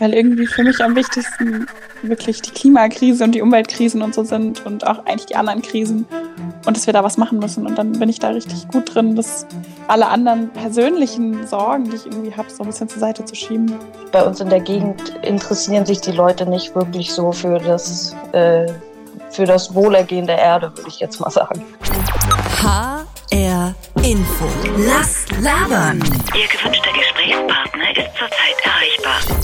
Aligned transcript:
weil 0.00 0.14
irgendwie 0.14 0.46
für 0.46 0.64
mich 0.64 0.82
am 0.82 0.96
wichtigsten 0.96 1.66
wirklich 2.02 2.40
die 2.42 2.50
Klimakrise 2.50 3.22
und 3.22 3.32
die 3.32 3.42
Umweltkrisen 3.42 4.02
und 4.02 4.14
so 4.14 4.24
sind 4.24 4.64
und 4.64 4.86
auch 4.86 5.04
eigentlich 5.04 5.26
die 5.26 5.36
anderen 5.36 5.62
Krisen 5.62 6.06
und 6.66 6.76
dass 6.76 6.86
wir 6.86 6.92
da 6.92 7.04
was 7.04 7.16
machen 7.16 7.38
müssen. 7.38 7.66
Und 7.66 7.76
dann 7.76 7.92
bin 7.92 8.08
ich 8.08 8.18
da 8.18 8.28
richtig 8.28 8.66
gut 8.68 8.94
drin, 8.94 9.14
dass 9.14 9.46
alle 9.88 10.08
anderen 10.08 10.50
persönlichen 10.50 11.46
Sorgen, 11.46 11.84
die 11.84 11.96
ich 11.96 12.06
irgendwie 12.06 12.34
habe, 12.34 12.50
so 12.50 12.62
ein 12.62 12.66
bisschen 12.66 12.88
zur 12.88 13.00
Seite 13.00 13.24
zu 13.24 13.34
schieben. 13.34 13.74
Bei 14.12 14.24
uns 14.24 14.40
in 14.40 14.48
der 14.48 14.60
Gegend 14.60 15.14
interessieren 15.22 15.84
sich 15.84 16.00
die 16.00 16.12
Leute 16.12 16.46
nicht 16.46 16.74
wirklich 16.74 17.12
so 17.12 17.32
für 17.32 17.58
das, 17.58 18.16
äh, 18.32 18.66
für 19.30 19.44
das 19.44 19.74
Wohlergehen 19.74 20.26
der 20.26 20.38
Erde, 20.38 20.72
würde 20.76 20.88
ich 20.88 21.00
jetzt 21.00 21.20
mal 21.20 21.30
sagen. 21.30 21.62
HR 22.62 23.74
Info. 24.02 24.46
Lass 24.76 25.26
labern. 25.40 26.02
Ihr 26.34 26.48
gewünschter 26.48 26.92
Gesprächspartner 26.92 27.90
ist 27.96 28.16
zurzeit 28.16 28.56
erreichbar. 28.64 29.39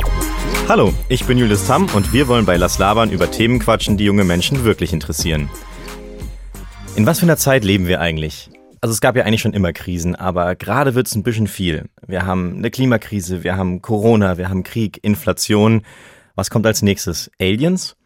Hallo, 0.69 0.93
ich 1.09 1.25
bin 1.25 1.39
Julius 1.39 1.65
Tamm 1.69 1.87
und 1.95 2.13
wir 2.13 2.27
wollen 2.27 2.45
bei 2.45 2.57
Lass 2.57 2.81
labern 2.81 3.13
über 3.13 3.31
Themen 3.31 3.61
quatschen, 3.61 3.97
die 3.97 4.05
junge 4.05 4.25
Menschen 4.25 4.65
wirklich 4.65 4.93
interessieren. 4.93 5.49
In 6.97 7.07
was 7.07 7.21
für 7.21 7.27
einer 7.27 7.37
Zeit 7.37 7.63
leben 7.63 7.87
wir 7.87 8.01
eigentlich? 8.01 8.51
Also 8.81 8.93
es 8.93 9.01
gab 9.01 9.15
ja 9.15 9.23
eigentlich 9.23 9.43
schon 9.43 9.53
immer 9.53 9.73
Krisen, 9.73 10.17
aber 10.17 10.57
gerade 10.57 10.97
wird 10.97 11.07
es 11.07 11.15
ein 11.15 11.23
bisschen 11.23 11.47
viel. 11.47 11.89
Wir 12.05 12.27
haben 12.27 12.57
eine 12.57 12.73
Klimakrise, 12.73 13.45
wir 13.45 13.57
haben 13.57 13.81
Corona, 13.81 14.39
wir 14.39 14.49
haben 14.49 14.65
Krieg, 14.65 14.99
Inflation. 15.03 15.83
Was 16.35 16.51
kommt 16.51 16.67
als 16.67 16.83
nächstes? 16.83 17.31
Aliens? 17.41 17.97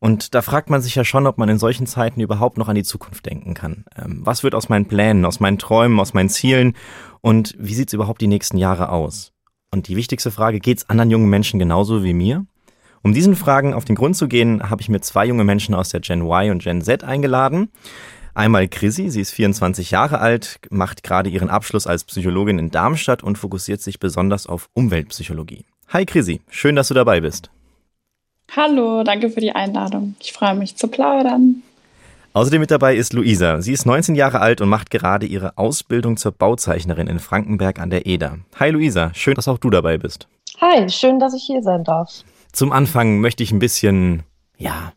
Und 0.00 0.34
da 0.34 0.42
fragt 0.42 0.70
man 0.70 0.80
sich 0.80 0.96
ja 0.96 1.04
schon, 1.04 1.24
ob 1.24 1.38
man 1.38 1.48
in 1.48 1.60
solchen 1.60 1.86
Zeiten 1.86 2.20
überhaupt 2.20 2.58
noch 2.58 2.68
an 2.68 2.74
die 2.74 2.82
Zukunft 2.82 3.26
denken 3.26 3.54
kann. 3.54 3.84
Ähm, 3.96 4.22
was 4.24 4.42
wird 4.42 4.56
aus 4.56 4.68
meinen 4.68 4.86
Plänen, 4.86 5.24
aus 5.24 5.38
meinen 5.38 5.58
Träumen, 5.58 6.00
aus 6.00 6.14
meinen 6.14 6.30
Zielen 6.30 6.74
und 7.20 7.54
wie 7.60 7.74
sieht 7.74 7.88
es 7.88 7.94
überhaupt 7.94 8.20
die 8.20 8.26
nächsten 8.26 8.58
Jahre 8.58 8.88
aus? 8.88 9.32
Und 9.70 9.88
die 9.88 9.96
wichtigste 9.96 10.30
Frage, 10.30 10.60
geht 10.60 10.78
es 10.78 10.88
anderen 10.88 11.10
jungen 11.10 11.28
Menschen 11.28 11.58
genauso 11.58 12.02
wie 12.02 12.14
mir? 12.14 12.46
Um 13.02 13.12
diesen 13.12 13.36
Fragen 13.36 13.74
auf 13.74 13.84
den 13.84 13.96
Grund 13.96 14.16
zu 14.16 14.26
gehen, 14.26 14.70
habe 14.70 14.80
ich 14.80 14.88
mir 14.88 15.00
zwei 15.00 15.26
junge 15.26 15.44
Menschen 15.44 15.74
aus 15.74 15.90
der 15.90 16.00
Gen 16.00 16.22
Y 16.22 16.50
und 16.50 16.62
Gen 16.62 16.82
Z 16.82 17.04
eingeladen. 17.04 17.70
Einmal 18.34 18.68
Chrissy, 18.68 19.10
sie 19.10 19.20
ist 19.20 19.32
24 19.32 19.90
Jahre 19.90 20.20
alt, 20.20 20.60
macht 20.70 21.02
gerade 21.02 21.28
ihren 21.28 21.50
Abschluss 21.50 21.86
als 21.86 22.04
Psychologin 22.04 22.58
in 22.58 22.70
Darmstadt 22.70 23.22
und 23.22 23.36
fokussiert 23.36 23.80
sich 23.80 23.98
besonders 23.98 24.46
auf 24.46 24.68
Umweltpsychologie. 24.74 25.64
Hi 25.88 26.06
Chrissy, 26.06 26.40
schön, 26.48 26.76
dass 26.76 26.88
du 26.88 26.94
dabei 26.94 27.20
bist. 27.20 27.50
Hallo, 28.54 29.02
danke 29.04 29.30
für 29.30 29.40
die 29.40 29.52
Einladung. 29.52 30.14
Ich 30.20 30.32
freue 30.32 30.54
mich 30.54 30.76
zu 30.76 30.88
plaudern. 30.88 31.62
Außerdem 32.38 32.60
mit 32.60 32.70
dabei 32.70 32.94
ist 32.94 33.14
Luisa. 33.14 33.60
Sie 33.60 33.72
ist 33.72 33.84
19 33.84 34.14
Jahre 34.14 34.38
alt 34.38 34.60
und 34.60 34.68
macht 34.68 34.90
gerade 34.90 35.26
ihre 35.26 35.58
Ausbildung 35.58 36.16
zur 36.16 36.30
Bauzeichnerin 36.30 37.08
in 37.08 37.18
Frankenberg 37.18 37.80
an 37.80 37.90
der 37.90 38.06
Eder. 38.06 38.38
Hi 38.60 38.70
Luisa, 38.70 39.12
schön, 39.12 39.34
dass 39.34 39.48
auch 39.48 39.58
du 39.58 39.70
dabei 39.70 39.98
bist. 39.98 40.28
Hi, 40.60 40.88
schön, 40.88 41.18
dass 41.18 41.34
ich 41.34 41.42
hier 41.42 41.64
sein 41.64 41.82
darf. 41.82 42.22
Zum 42.52 42.70
Anfang 42.70 43.18
möchte 43.18 43.42
ich 43.42 43.50
ein 43.50 43.58
bisschen, 43.58 44.22
ja, 44.56 44.92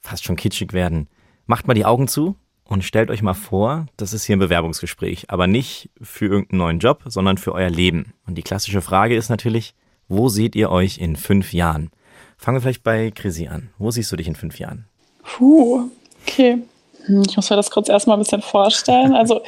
fast 0.00 0.24
schon 0.24 0.34
kitschig 0.34 0.72
werden. 0.72 1.06
Macht 1.46 1.68
mal 1.68 1.74
die 1.74 1.84
Augen 1.84 2.08
zu 2.08 2.34
und 2.64 2.82
stellt 2.82 3.12
euch 3.12 3.22
mal 3.22 3.34
vor, 3.34 3.86
das 3.96 4.12
ist 4.12 4.24
hier 4.24 4.34
ein 4.34 4.40
Bewerbungsgespräch, 4.40 5.30
aber 5.30 5.46
nicht 5.46 5.88
für 6.00 6.24
irgendeinen 6.24 6.58
neuen 6.58 6.78
Job, 6.80 7.04
sondern 7.06 7.38
für 7.38 7.52
euer 7.52 7.70
Leben. 7.70 8.12
Und 8.26 8.36
die 8.36 8.42
klassische 8.42 8.80
Frage 8.80 9.14
ist 9.14 9.28
natürlich, 9.28 9.76
wo 10.08 10.28
seht 10.28 10.56
ihr 10.56 10.72
euch 10.72 10.98
in 10.98 11.14
fünf 11.14 11.52
Jahren? 11.52 11.92
Fangen 12.36 12.56
wir 12.56 12.62
vielleicht 12.62 12.82
bei 12.82 13.12
Chrissy 13.12 13.46
an. 13.46 13.70
Wo 13.78 13.92
siehst 13.92 14.10
du 14.10 14.16
dich 14.16 14.26
in 14.26 14.34
fünf 14.34 14.58
Jahren? 14.58 14.88
Puh, 15.22 15.88
okay. 16.26 16.58
Hm, 17.06 17.22
ich 17.28 17.36
muss 17.36 17.50
mir 17.50 17.56
das 17.56 17.70
kurz 17.70 17.88
erstmal 17.88 18.16
ein 18.16 18.22
bisschen 18.22 18.42
vorstellen. 18.42 19.14
Also 19.14 19.42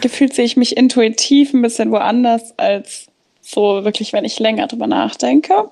gefühlt 0.00 0.34
sehe 0.34 0.44
ich 0.44 0.56
mich 0.56 0.76
intuitiv 0.76 1.52
ein 1.52 1.62
bisschen 1.62 1.90
woanders 1.90 2.58
als 2.58 3.06
so 3.40 3.84
wirklich, 3.84 4.12
wenn 4.12 4.24
ich 4.24 4.38
länger 4.38 4.66
drüber 4.66 4.86
nachdenke. 4.86 5.70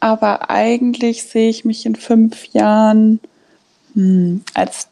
Aber 0.00 0.50
eigentlich 0.50 1.24
sehe 1.24 1.50
ich 1.50 1.64
mich 1.64 1.84
in 1.84 1.96
fünf 1.96 2.46
Jahren 2.52 3.20
hm, 3.94 4.44
als, 4.54 4.88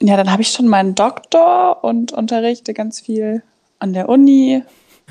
ja, 0.00 0.16
dann 0.16 0.30
habe 0.30 0.42
ich 0.42 0.48
schon 0.48 0.68
meinen 0.68 0.94
Doktor 0.94 1.82
und 1.82 2.12
unterrichte 2.12 2.74
ganz 2.74 3.00
viel 3.00 3.42
an 3.78 3.92
der 3.92 4.08
Uni, 4.08 4.62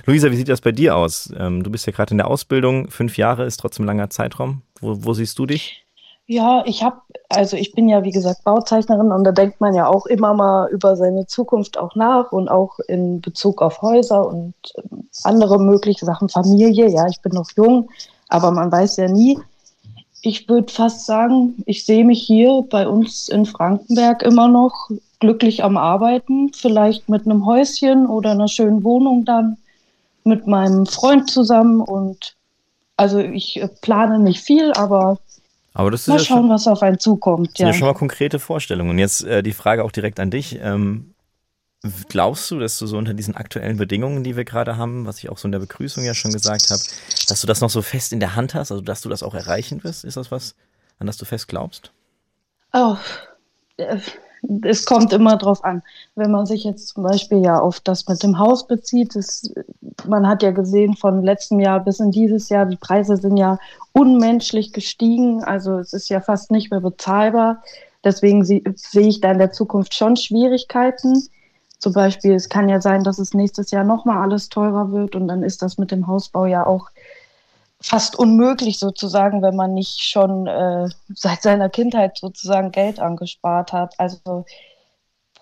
Luisa, 0.06 0.32
wie 0.32 0.36
sieht 0.36 0.50
das 0.50 0.62
bei 0.62 0.72
dir 0.72 0.96
aus? 0.96 1.32
Ähm, 1.38 1.64
du 1.64 1.70
bist 1.70 1.86
ja 1.86 1.94
gerade 1.94 2.12
in 2.12 2.18
der 2.18 2.28
Ausbildung. 2.28 2.90
Fünf 2.90 3.18
Jahre 3.18 3.46
ist 3.46 3.58
trotzdem 3.58 3.84
ein 3.84 3.88
langer 3.88 4.10
Zeitraum. 4.10 4.64
Wo, 4.80 5.04
wo 5.04 5.14
siehst 5.14 5.38
du 5.38 5.46
dich? 5.46 5.86
Ja, 6.26 6.64
ich 6.66 6.82
habe, 6.82 7.02
also 7.36 7.58
ich 7.58 7.74
bin 7.74 7.90
ja 7.90 8.04
wie 8.04 8.12
gesagt 8.12 8.44
Bauzeichnerin 8.44 9.12
und 9.12 9.24
da 9.24 9.32
denkt 9.32 9.62
man 9.62 9.74
ja 9.74 9.88
auch 9.88 10.06
immer 10.06 10.34
mal 10.34 10.70
über 10.72 10.96
seine 10.96 11.26
Zukunft 11.28 11.78
auch 11.78 11.96
nach 11.96 12.32
und 12.32 12.50
auch 12.50 12.80
in 12.88 13.22
Bezug 13.22 13.62
auf 13.62 13.82
Häuser 13.82 14.28
und 14.28 14.54
ähm, 14.78 15.10
andere 15.24 15.60
mögliche 15.60 16.06
Sachen, 16.06 16.30
Familie. 16.30 16.90
Ja, 16.90 17.08
ich 17.08 17.22
bin 17.22 17.34
noch 17.34 17.50
jung, 17.56 17.90
aber 18.30 18.52
man 18.52 18.72
weiß 18.72 18.98
ja 18.98 19.08
nie. 19.08 19.40
Ich 20.22 20.48
würde 20.48 20.72
fast 20.72 21.06
sagen, 21.06 21.64
ich 21.66 21.86
sehe 21.86 22.06
mich 22.06 22.22
hier 22.22 22.64
bei 22.70 22.88
uns 22.88 23.28
in 23.28 23.46
Frankenberg 23.46 24.22
immer 24.22 24.48
noch 24.48 24.90
glücklich 25.20 25.64
am 25.64 25.78
Arbeiten, 25.78 26.52
vielleicht 26.54 27.10
mit 27.10 27.26
einem 27.26 27.46
Häuschen 27.46 28.08
oder 28.08 28.32
einer 28.32 28.48
schönen 28.48 28.84
Wohnung 28.84 29.26
dann 29.26 29.58
mit 30.24 30.48
meinem 30.48 30.86
Freund 30.86 31.30
zusammen 31.30 31.82
und 31.82 32.36
also 32.98 33.18
ich 33.18 33.60
äh, 33.60 33.68
plane 33.68 34.20
nicht 34.20 34.42
viel, 34.42 34.74
aber, 34.74 35.18
aber 35.74 35.92
das 35.92 36.02
ist 36.02 36.08
mal 36.08 36.18
ja 36.18 36.24
schauen, 36.24 36.38
schon, 36.40 36.50
was 36.50 36.68
auf 36.68 36.82
einen 36.82 37.00
zukommt. 37.00 37.58
Sind 37.58 37.68
ja 37.68 37.74
schon 37.74 37.88
mal 37.88 37.94
konkrete 37.94 38.40
Vorstellungen. 38.40 38.92
Und 38.92 39.00
jetzt 39.00 39.24
äh, 39.24 39.42
die 39.42 39.54
Frage 39.54 39.84
auch 39.84 39.92
direkt 39.92 40.20
an 40.20 40.32
dich. 40.32 40.60
Ähm, 40.62 41.14
glaubst 42.10 42.52
du, 42.52 42.60
dass 42.60 42.78
du 42.78 42.86
so 42.86 42.98
unter 42.98 43.14
diesen 43.14 43.36
aktuellen 43.36 43.78
Bedingungen, 43.78 44.24
die 44.24 44.36
wir 44.36 44.46
gerade 44.46 44.78
haben, 44.78 45.06
was 45.06 45.20
ich 45.20 45.30
auch 45.30 45.38
so 45.38 45.48
in 45.48 45.52
der 45.52 45.60
Begrüßung 45.60 46.04
ja 46.04 46.14
schon 46.14 46.32
gesagt 46.32 46.70
habe, 46.70 46.82
dass 47.28 47.42
du 47.42 47.48
das 47.48 47.62
noch 47.62 47.70
so 47.70 47.82
fest 47.82 48.14
in 48.14 48.20
der 48.20 48.36
Hand 48.36 48.54
hast, 48.54 48.72
also 48.72 48.84
dass 48.84 49.02
du 49.02 49.10
das 49.10 49.24
auch 49.24 49.34
erreichen 49.34 49.84
wirst? 49.84 50.04
Ist 50.04 50.18
das 50.18 50.32
was, 50.32 50.56
an 51.00 51.08
das 51.08 51.18
du 51.18 51.26
fest 51.26 51.48
glaubst? 51.48 51.92
Oh, 52.74 52.98
äh, 53.78 53.98
es 54.64 54.86
kommt 54.86 55.14
immer 55.14 55.38
drauf 55.38 55.64
an. 55.64 55.84
Wenn 56.16 56.32
man 56.32 56.46
sich 56.46 56.64
jetzt 56.64 56.90
zum 56.90 57.04
Beispiel 57.04 57.44
ja 57.44 57.60
auf 57.60 57.80
das 57.80 58.08
mit 58.08 58.22
dem 58.24 58.40
Haus 58.40 58.68
bezieht, 58.68 59.16
das, 59.16 59.54
man 60.08 60.28
hat 60.28 60.44
ja 60.44 60.52
gesehen, 60.52 60.96
von 60.96 61.24
letztem 61.24 61.60
Jahr 61.60 61.80
bis 61.84 62.00
in 62.00 62.12
dieses 62.12 62.50
Jahr, 62.50 62.66
die 62.66 62.78
Preise 62.78 63.18
sind 63.18 63.38
ja 63.38 63.60
unmenschlich 63.94 64.74
gestiegen. 64.74 65.44
Also 65.44 65.78
es 65.78 65.94
ist 65.94 66.10
ja 66.10 66.22
fast 66.22 66.52
nicht 66.52 66.72
mehr 66.72 66.82
bezahlbar. 66.82 67.62
Deswegen 68.04 68.44
sehe 68.44 68.62
ich 68.96 69.22
da 69.22 69.32
in 69.32 69.38
der 69.38 69.52
Zukunft 69.52 69.94
schon 69.94 70.16
Schwierigkeiten. 70.16 71.28
Zum 71.78 71.94
Beispiel, 71.94 72.34
es 72.34 72.50
kann 72.50 72.70
ja 72.70 72.82
sein, 72.82 73.04
dass 73.04 73.20
es 73.20 73.34
nächstes 73.34 73.72
Jahr 73.72 73.84
nochmal 73.84 74.18
alles 74.18 74.50
teurer 74.50 74.92
wird 74.92 75.16
und 75.16 75.28
dann 75.28 75.44
ist 75.44 75.62
das 75.62 75.78
mit 75.78 75.92
dem 75.92 76.08
Hausbau 76.08 76.46
ja 76.46 76.66
auch 76.66 76.90
fast 77.82 78.18
unmöglich 78.18 78.80
sozusagen, 78.80 79.42
wenn 79.42 79.56
man 79.56 79.74
nicht 79.74 80.02
schon 80.02 80.48
äh, 80.48 80.88
seit 81.14 81.42
seiner 81.42 81.70
Kindheit 81.70 82.18
sozusagen 82.18 82.72
Geld 82.72 83.00
angespart 83.00 83.74
hat. 83.74 83.96
Also 84.00 84.46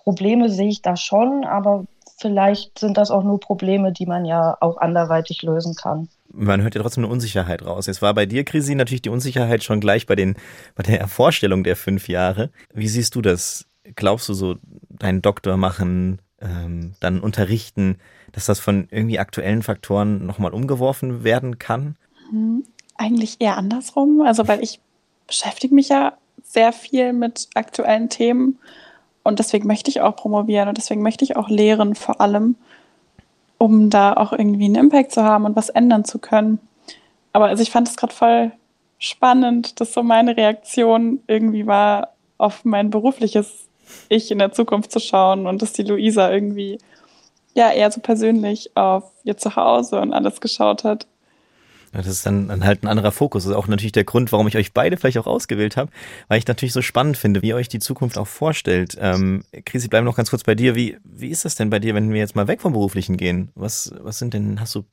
Probleme 0.02 0.48
sehe 0.48 0.68
ich 0.68 0.82
da 0.82 0.96
schon, 0.96 1.44
aber 1.44 1.84
vielleicht 2.18 2.78
sind 2.78 2.96
das 2.96 3.10
auch 3.10 3.24
nur 3.24 3.40
Probleme, 3.40 3.92
die 3.92 4.06
man 4.06 4.24
ja 4.24 4.56
auch 4.60 4.78
anderweitig 4.78 5.42
lösen 5.42 5.74
kann. 5.74 6.08
Man 6.32 6.62
hört 6.62 6.74
ja 6.74 6.82
trotzdem 6.82 7.04
eine 7.04 7.12
Unsicherheit 7.12 7.64
raus. 7.64 7.86
Jetzt 7.86 8.02
war 8.02 8.14
bei 8.14 8.26
dir, 8.26 8.44
Chrissy, 8.44 8.74
natürlich 8.74 9.02
die 9.02 9.10
Unsicherheit 9.10 9.64
schon 9.64 9.80
gleich 9.80 10.06
bei, 10.06 10.16
den, 10.16 10.36
bei 10.74 10.82
der 10.82 11.08
Vorstellung 11.08 11.64
der 11.64 11.76
fünf 11.76 12.08
Jahre. 12.08 12.50
Wie 12.72 12.88
siehst 12.88 13.14
du 13.14 13.22
das? 13.22 13.66
Glaubst 13.96 14.28
du 14.28 14.34
so, 14.34 14.56
deinen 14.88 15.22
Doktor 15.22 15.56
machen, 15.56 16.20
ähm, 16.40 16.94
dann 17.00 17.20
unterrichten, 17.20 17.98
dass 18.32 18.46
das 18.46 18.60
von 18.60 18.86
irgendwie 18.90 19.18
aktuellen 19.18 19.62
Faktoren 19.62 20.24
nochmal 20.24 20.52
umgeworfen 20.52 21.24
werden 21.24 21.58
kann? 21.58 21.96
Hm, 22.30 22.64
eigentlich 22.96 23.36
eher 23.40 23.56
andersrum. 23.56 24.22
Also, 24.22 24.48
weil 24.48 24.62
ich 24.62 24.80
beschäftige 25.26 25.74
mich 25.74 25.88
ja 25.88 26.14
sehr 26.42 26.72
viel 26.72 27.12
mit 27.12 27.48
aktuellen 27.54 28.08
Themen 28.08 28.58
und 29.22 29.38
deswegen 29.38 29.66
möchte 29.66 29.90
ich 29.90 30.00
auch 30.00 30.16
promovieren 30.16 30.68
und 30.68 30.78
deswegen 30.78 31.02
möchte 31.02 31.24
ich 31.24 31.36
auch 31.36 31.48
lehren, 31.48 31.94
vor 31.94 32.20
allem, 32.20 32.56
um 33.58 33.90
da 33.90 34.14
auch 34.14 34.32
irgendwie 34.32 34.64
einen 34.64 34.76
Impact 34.76 35.12
zu 35.12 35.22
haben 35.22 35.44
und 35.44 35.56
was 35.56 35.68
ändern 35.68 36.04
zu 36.04 36.18
können. 36.18 36.58
Aber 37.32 37.46
also 37.46 37.62
ich 37.62 37.70
fand 37.70 37.88
es 37.88 37.96
gerade 37.96 38.12
voll 38.14 38.52
spannend, 38.98 39.80
dass 39.80 39.92
so 39.92 40.02
meine 40.02 40.36
Reaktion 40.36 41.22
irgendwie 41.26 41.66
war, 41.66 42.14
auf 42.38 42.64
mein 42.64 42.90
berufliches 42.90 43.68
Ich 44.08 44.30
in 44.30 44.38
der 44.38 44.52
Zukunft 44.52 44.90
zu 44.90 45.00
schauen 45.00 45.46
und 45.46 45.62
dass 45.62 45.72
die 45.72 45.82
Luisa 45.82 46.30
irgendwie 46.30 46.78
ja 47.54 47.70
eher 47.70 47.90
so 47.90 48.00
persönlich 48.00 48.76
auf 48.76 49.04
ihr 49.24 49.36
Zuhause 49.36 50.00
und 50.00 50.12
alles 50.12 50.40
geschaut 50.40 50.84
hat. 50.84 51.06
Das 51.92 52.06
ist 52.06 52.24
dann, 52.24 52.48
dann 52.48 52.64
halt 52.64 52.82
ein 52.82 52.88
anderer 52.88 53.10
Fokus. 53.10 53.44
Das 53.44 53.50
ist 53.50 53.56
auch 53.56 53.66
natürlich 53.66 53.92
der 53.92 54.04
Grund, 54.04 54.30
warum 54.30 54.46
ich 54.46 54.56
euch 54.56 54.72
beide 54.72 54.96
vielleicht 54.96 55.18
auch 55.18 55.26
ausgewählt 55.26 55.76
habe, 55.76 55.90
weil 56.28 56.38
ich 56.38 56.46
natürlich 56.46 56.72
so 56.72 56.82
spannend 56.82 57.16
finde, 57.16 57.42
wie 57.42 57.48
ihr 57.48 57.56
euch 57.56 57.68
die 57.68 57.80
Zukunft 57.80 58.16
auch 58.16 58.28
vorstellt. 58.28 58.96
Ähm, 59.00 59.44
Chris, 59.64 59.82
ich 59.82 59.90
bleibe 59.90 60.04
noch 60.04 60.16
ganz 60.16 60.30
kurz 60.30 60.44
bei 60.44 60.54
dir. 60.54 60.76
Wie, 60.76 60.98
wie 61.04 61.28
ist 61.28 61.44
das 61.44 61.56
denn 61.56 61.70
bei 61.70 61.80
dir, 61.80 61.94
wenn 61.94 62.12
wir 62.12 62.20
jetzt 62.20 62.36
mal 62.36 62.48
weg 62.48 62.60
vom 62.60 62.74
Beruflichen 62.74 63.16
gehen? 63.16 63.50
Was, 63.54 63.92
was 64.00 64.18
sind 64.18 64.34
denn, 64.34 64.60
hast 64.60 64.74
du 64.74 64.84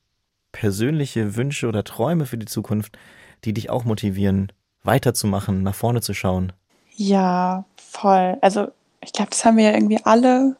persönliche 0.50 1.36
Wünsche 1.36 1.68
oder 1.68 1.84
Träume 1.84 2.26
für 2.26 2.38
die 2.38 2.46
Zukunft, 2.46 2.98
die 3.44 3.52
dich 3.52 3.70
auch 3.70 3.84
motivieren, 3.84 4.50
weiterzumachen, 4.82 5.62
nach 5.62 5.74
vorne 5.74 6.00
zu 6.00 6.14
schauen? 6.14 6.52
Ja, 6.96 7.64
voll. 7.76 8.38
Also 8.40 8.68
ich 9.00 9.12
glaube, 9.12 9.30
das 9.30 9.44
haben 9.44 9.56
wir 9.56 9.64
ja 9.64 9.72
irgendwie 9.72 10.00
alle. 10.02 10.56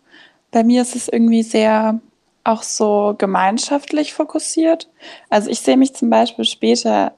Bei 0.53 0.63
mir 0.63 0.83
ist 0.83 0.95
es 0.95 1.09
irgendwie 1.09 1.43
sehr 1.43 2.01
auch 2.49 2.63
so 2.63 3.15
gemeinschaftlich 3.19 4.15
fokussiert. 4.15 4.89
Also 5.29 5.51
ich 5.51 5.61
sehe 5.61 5.77
mich 5.77 5.95
zum 5.95 6.11
Beispiel 6.11 6.45
später 6.45 7.13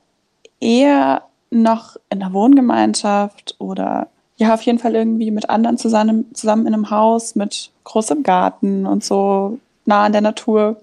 eher 0.61 1.23
noch 1.50 1.97
in 2.11 2.23
einer 2.23 2.32
Wohngemeinschaft 2.32 3.55
oder 3.59 4.09
ja, 4.37 4.55
auf 4.55 4.62
jeden 4.62 4.79
Fall 4.79 4.94
irgendwie 4.94 5.31
mit 5.31 5.50
anderen 5.50 5.79
zusammen, 5.79 6.35
zusammen 6.35 6.67
in 6.67 6.75
einem 6.75 6.91
Haus 6.91 7.35
mit 7.35 7.71
großem 7.85 8.23
Garten 8.23 8.87
und 8.87 9.05
so 9.05 9.59
nah 9.85 10.05
an 10.05 10.12
der 10.12 10.23
Natur. 10.23 10.81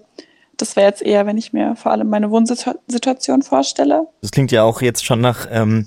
Das 0.56 0.76
wäre 0.76 0.88
jetzt 0.88 1.02
eher, 1.02 1.26
wenn 1.26 1.36
ich 1.38 1.52
mir 1.52 1.76
vor 1.76 1.92
allem 1.92 2.08
meine 2.08 2.30
Wohnsituation 2.30 3.42
vorstelle. 3.42 4.06
Das 4.22 4.30
klingt 4.30 4.52
ja 4.52 4.62
auch 4.62 4.80
jetzt 4.80 5.04
schon 5.04 5.20
nach, 5.20 5.46
ähm, 5.50 5.86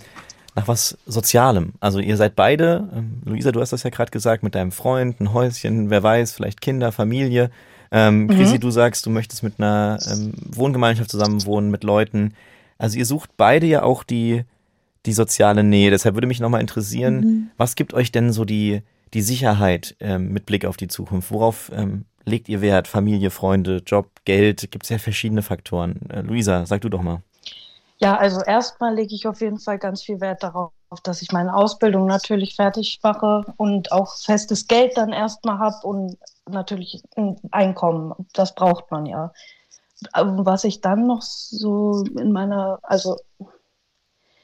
nach 0.55 0.67
was 0.67 0.97
Sozialem. 1.05 1.73
Also 1.79 1.99
ihr 1.99 2.17
seid 2.17 2.35
beide, 2.35 2.89
ähm, 2.93 3.21
Luisa, 3.25 3.51
du 3.51 3.61
hast 3.61 3.73
das 3.73 3.83
ja 3.83 3.89
gerade 3.89 4.11
gesagt, 4.11 4.43
mit 4.43 4.55
deinem 4.55 4.71
Freund, 4.71 5.19
ein 5.19 5.33
Häuschen, 5.33 5.89
wer 5.89 6.03
weiß, 6.03 6.33
vielleicht 6.33 6.61
Kinder, 6.61 6.91
Familie. 6.91 7.51
Ähm, 7.91 8.27
Chrissy, 8.29 8.55
mhm. 8.55 8.61
du 8.61 8.71
sagst, 8.71 9.05
du 9.05 9.09
möchtest 9.09 9.43
mit 9.43 9.59
einer 9.59 9.99
ähm, 10.09 10.33
Wohngemeinschaft 10.49 11.11
zusammenwohnen, 11.11 11.69
mit 11.71 11.83
Leuten. 11.83 12.33
Also 12.77 12.97
ihr 12.97 13.05
sucht 13.05 13.31
beide 13.37 13.67
ja 13.67 13.83
auch 13.83 14.03
die, 14.03 14.43
die 15.05 15.13
soziale 15.13 15.63
Nähe. 15.63 15.91
Deshalb 15.91 16.15
würde 16.15 16.27
mich 16.27 16.39
nochmal 16.39 16.61
interessieren, 16.61 17.19
mhm. 17.19 17.51
was 17.57 17.75
gibt 17.75 17.93
euch 17.93 18.11
denn 18.11 18.31
so 18.31 18.45
die, 18.45 18.81
die 19.13 19.21
Sicherheit 19.21 19.95
ähm, 19.99 20.31
mit 20.31 20.45
Blick 20.45 20.65
auf 20.65 20.77
die 20.77 20.87
Zukunft? 20.87 21.31
Worauf 21.31 21.69
ähm, 21.75 22.05
legt 22.25 22.47
ihr 22.47 22.61
Wert? 22.61 22.87
Familie, 22.87 23.29
Freunde, 23.29 23.83
Job, 23.85 24.09
Geld? 24.23 24.71
Gibt 24.71 24.85
es 24.85 24.89
ja 24.89 24.97
verschiedene 24.97 25.41
Faktoren. 25.41 25.99
Äh, 26.09 26.21
Luisa, 26.21 26.65
sag 26.65 26.81
du 26.81 26.89
doch 26.89 27.01
mal. 27.01 27.21
Ja, 27.99 28.17
also 28.17 28.41
erstmal 28.41 28.95
lege 28.95 29.13
ich 29.13 29.27
auf 29.27 29.41
jeden 29.41 29.59
Fall 29.59 29.77
ganz 29.77 30.01
viel 30.01 30.19
Wert 30.21 30.41
darauf, 30.41 30.71
dass 30.99 31.21
ich 31.21 31.31
meine 31.31 31.55
Ausbildung 31.55 32.05
natürlich 32.05 32.55
fertig 32.55 32.99
mache 33.01 33.45
und 33.57 33.91
auch 33.91 34.17
festes 34.17 34.67
Geld 34.67 34.97
dann 34.97 35.13
erstmal 35.13 35.59
habe 35.59 35.87
und 35.87 36.17
natürlich 36.49 37.01
ein 37.15 37.37
Einkommen. 37.51 38.13
Das 38.33 38.53
braucht 38.53 38.91
man 38.91 39.05
ja. 39.05 39.31
Was 40.13 40.63
ich 40.63 40.81
dann 40.81 41.07
noch 41.07 41.21
so 41.21 42.03
in 42.19 42.31
meiner, 42.31 42.79
also 42.83 43.17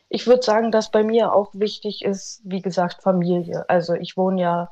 ich 0.10 0.26
würde 0.28 0.44
sagen, 0.44 0.72
dass 0.72 0.92
bei 0.92 1.04
mir 1.04 1.34
auch 1.34 1.50
wichtig 1.54 2.06
ist, 2.06 2.42
wie 2.44 2.62
gesagt, 2.62 3.02
Familie. 3.04 3.66
Also 3.68 3.94
ich 3.94 4.16
wohne 4.16 4.42
ja 4.42 4.70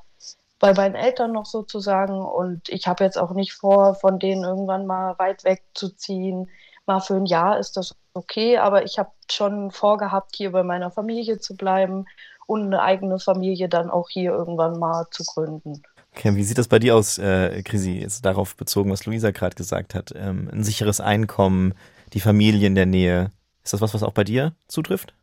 bei 0.59 0.73
meinen 0.73 0.95
Eltern 0.95 1.33
noch 1.33 1.45
sozusagen 1.45 2.21
und 2.23 2.69
ich 2.69 2.87
habe 2.87 3.03
jetzt 3.03 3.17
auch 3.17 3.31
nicht 3.31 3.53
vor, 3.53 3.95
von 3.95 4.19
denen 4.19 4.43
irgendwann 4.43 4.85
mal 4.85 5.17
weit 5.19 5.43
wegzuziehen. 5.43 6.49
Mal 6.85 7.01
für 7.01 7.15
ein 7.15 7.25
Jahr 7.25 7.59
ist 7.59 7.75
das 7.75 7.95
okay, 8.15 8.57
aber 8.57 8.83
ich 8.83 8.97
habe 8.97 9.11
schon 9.29 9.71
vorgehabt, 9.71 10.35
hier 10.35 10.51
bei 10.51 10.63
meiner 10.63 10.89
Familie 10.89 11.39
zu 11.39 11.55
bleiben 11.55 12.05
und 12.47 12.63
eine 12.63 12.81
eigene 12.81 13.19
Familie 13.19 13.69
dann 13.69 13.89
auch 13.89 14.09
hier 14.09 14.31
irgendwann 14.31 14.79
mal 14.79 15.05
zu 15.11 15.23
gründen. 15.23 15.83
Okay, 16.15 16.35
wie 16.35 16.43
sieht 16.43 16.57
das 16.57 16.69
bei 16.69 16.79
dir 16.79 16.95
aus, 16.95 17.17
äh, 17.17 17.61
Chrissy, 17.63 17.99
jetzt 17.99 18.23
darauf 18.23 18.55
bezogen, 18.55 18.89
was 18.89 19.05
Luisa 19.05 19.31
gerade 19.31 19.55
gesagt 19.55 19.93
hat? 19.93 20.13
Ähm, 20.15 20.49
ein 20.51 20.63
sicheres 20.63 21.01
Einkommen, 21.01 21.73
die 22.13 22.21
Familie 22.21 22.67
in 22.67 22.75
der 22.75 22.85
Nähe. 22.85 23.31
Ist 23.63 23.73
das 23.73 23.81
was, 23.81 23.93
was 23.93 24.03
auch 24.03 24.13
bei 24.13 24.23
dir 24.23 24.53
zutrifft? 24.67 25.13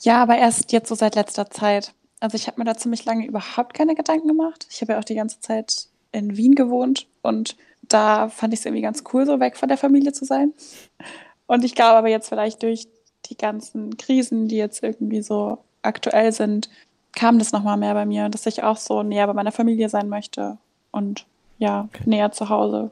Ja, 0.00 0.22
aber 0.22 0.36
erst 0.36 0.72
jetzt 0.72 0.88
so 0.88 0.94
seit 0.94 1.14
letzter 1.14 1.48
Zeit. 1.50 1.94
Also 2.20 2.36
ich 2.36 2.48
habe 2.48 2.60
mir 2.60 2.64
da 2.64 2.76
ziemlich 2.76 3.04
lange 3.04 3.26
überhaupt 3.26 3.72
keine 3.72 3.94
Gedanken 3.94 4.28
gemacht. 4.28 4.66
Ich 4.68 4.80
habe 4.82 4.92
ja 4.92 4.98
auch 4.98 5.04
die 5.04 5.14
ganze 5.14 5.40
Zeit 5.40 5.86
in 6.10 6.36
Wien 6.36 6.54
gewohnt 6.54 7.06
und 7.22 7.56
da 7.82 8.28
fand 8.28 8.52
ich 8.52 8.60
es 8.60 8.66
irgendwie 8.66 8.82
ganz 8.82 9.04
cool, 9.12 9.24
so 9.24 9.40
weg 9.40 9.56
von 9.56 9.68
der 9.68 9.78
Familie 9.78 10.12
zu 10.12 10.24
sein. 10.24 10.52
Und 11.52 11.64
ich 11.64 11.74
glaube 11.74 11.98
aber 11.98 12.08
jetzt 12.08 12.30
vielleicht 12.30 12.62
durch 12.62 12.88
die 13.26 13.36
ganzen 13.36 13.98
Krisen, 13.98 14.48
die 14.48 14.56
jetzt 14.56 14.82
irgendwie 14.82 15.20
so 15.20 15.58
aktuell 15.82 16.32
sind, 16.32 16.70
kam 17.14 17.38
das 17.38 17.52
nochmal 17.52 17.76
mehr 17.76 17.92
bei 17.92 18.06
mir, 18.06 18.30
dass 18.30 18.46
ich 18.46 18.62
auch 18.62 18.78
so 18.78 19.02
näher 19.02 19.26
bei 19.26 19.34
meiner 19.34 19.52
Familie 19.52 19.90
sein 19.90 20.08
möchte 20.08 20.56
und 20.92 21.26
ja, 21.58 21.90
okay. 21.92 22.04
näher 22.06 22.32
zu 22.32 22.48
Hause. 22.48 22.90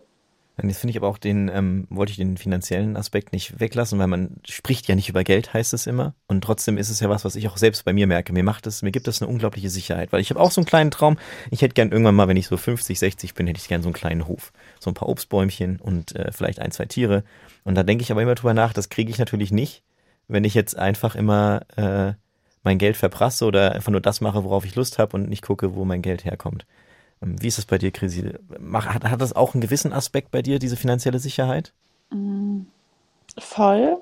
Jetzt 0.63 0.79
finde 0.79 0.91
ich 0.91 0.97
aber 0.97 1.09
auch 1.09 1.19
den, 1.19 1.49
ähm, 1.49 1.87
wollte 1.91 2.11
ich 2.11 2.17
den 2.17 2.37
finanziellen 2.37 2.97
Aspekt 2.97 3.33
nicht 3.33 3.61
weglassen, 3.61 3.99
weil 3.99 4.07
man 4.07 4.37
spricht 4.49 4.89
ja 4.89 4.95
nicht 4.95 5.09
über 5.09 5.25
Geld, 5.25 5.55
heißt 5.55 5.73
es 5.75 5.87
immer. 5.87 6.15
Und 6.27 6.43
trotzdem 6.43 6.79
ist 6.79 6.91
es 6.91 7.01
ja 7.01 7.09
was, 7.09 7.25
was 7.25 7.37
ich 7.37 7.49
auch 7.49 7.57
selbst 7.57 7.85
bei 7.85 7.93
mir 7.93 8.07
merke. 8.07 8.33
Mir 8.33 8.43
macht 8.43 8.67
es, 8.67 8.83
mir 8.83 8.91
gibt 8.91 9.09
es 9.09 9.21
eine 9.21 9.31
unglaubliche 9.31 9.71
Sicherheit, 9.71 10.13
weil 10.13 10.21
ich 10.21 10.31
habe 10.31 10.41
auch 10.41 10.51
so 10.51 10.61
einen 10.61 10.67
kleinen 10.67 10.91
Traum. 10.91 11.19
Ich 11.51 11.63
hätte 11.63 11.75
gern 11.75 11.93
irgendwann 11.93 12.15
mal, 12.15 12.29
wenn 12.29 12.37
ich 12.37 12.47
so 12.47 12.57
50, 12.57 12.99
60 12.99 13.35
bin, 13.35 13.47
hätte 13.47 13.61
ich 13.61 13.69
gern 13.69 13.83
so 13.83 13.89
einen 13.89 13.95
kleinen 13.95 14.27
Hof. 14.27 14.53
So 14.79 14.91
ein 14.91 14.95
paar 14.95 15.09
Obstbäumchen 15.09 15.81
und 15.81 16.15
äh, 16.17 16.33
vielleicht 16.33 16.61
ein, 16.61 16.73
zwei 16.73 16.87
Tiere. 16.87 17.25
Und 17.65 17.75
da 17.75 17.83
denke 17.83 18.03
ich 18.03 18.11
aber 18.11 18.23
immer 18.23 18.35
drüber 18.35 18.55
nach, 18.55 18.73
das 18.73 18.89
kriege 18.89 19.11
ich 19.11 19.19
natürlich 19.19 19.53
nicht, 19.53 19.83
wenn 20.29 20.45
ich 20.45 20.55
jetzt 20.55 20.77
einfach 20.77 21.15
immer 21.15 21.63
äh, 21.77 22.15
mein 22.63 22.79
Geld 22.79 22.97
verprasse 22.97 23.45
oder 23.47 23.73
einfach 23.73 23.93
nur 23.93 24.01
das 24.01 24.21
mache, 24.21 24.45
worauf 24.45 24.65
ich 24.65 24.75
Lust 24.75 24.99
habe 24.99 25.17
und 25.17 25.29
nicht 25.29 25.43
gucke, 25.43 25.75
wo 25.75 25.85
mein 25.85 26.03
Geld 26.03 26.25
herkommt. 26.25 26.67
Ähm, 27.23 27.41
wie 27.41 27.49
ist 27.49 27.59
das 27.59 27.67
bei 27.67 27.79
dir, 27.79 27.91
Chrissy? 27.91 28.33
Hat, 28.73 29.05
hat 29.05 29.21
das 29.21 29.35
auch 29.35 29.55
einen 29.55 29.61
gewissen 29.61 29.93
Aspekt 29.93 30.31
bei 30.31 30.43
dir, 30.43 30.59
diese 30.59 30.77
finanzielle 30.77 31.19
Sicherheit? 31.19 31.73
Mm, 32.11 32.63
voll. 33.39 33.99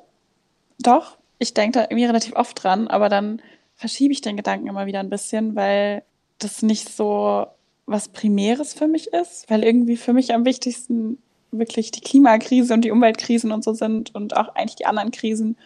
Doch. 0.80 1.18
Ich 1.38 1.54
denke 1.54 1.78
da 1.78 1.84
irgendwie 1.84 2.06
relativ 2.06 2.34
oft 2.34 2.62
dran, 2.62 2.88
aber 2.88 3.08
dann 3.08 3.40
verschiebe 3.76 4.12
ich 4.12 4.20
den 4.20 4.36
Gedanken 4.36 4.66
immer 4.66 4.86
wieder 4.86 5.00
ein 5.00 5.10
bisschen, 5.10 5.54
weil 5.54 6.02
das 6.38 6.62
nicht 6.62 6.88
so 6.88 7.46
was 7.86 8.08
Primäres 8.08 8.74
für 8.74 8.88
mich 8.88 9.12
ist, 9.12 9.48
weil 9.48 9.64
irgendwie 9.64 9.96
für 9.96 10.12
mich 10.12 10.34
am 10.34 10.44
wichtigsten 10.44 11.18
wirklich 11.50 11.90
die 11.90 12.00
Klimakrise 12.00 12.74
und 12.74 12.82
die 12.82 12.90
Umweltkrisen 12.90 13.52
und 13.52 13.64
so 13.64 13.72
sind 13.72 14.14
und 14.14 14.36
auch 14.36 14.54
eigentlich 14.54 14.76
die 14.76 14.86
anderen 14.86 15.10
Krisen 15.10 15.56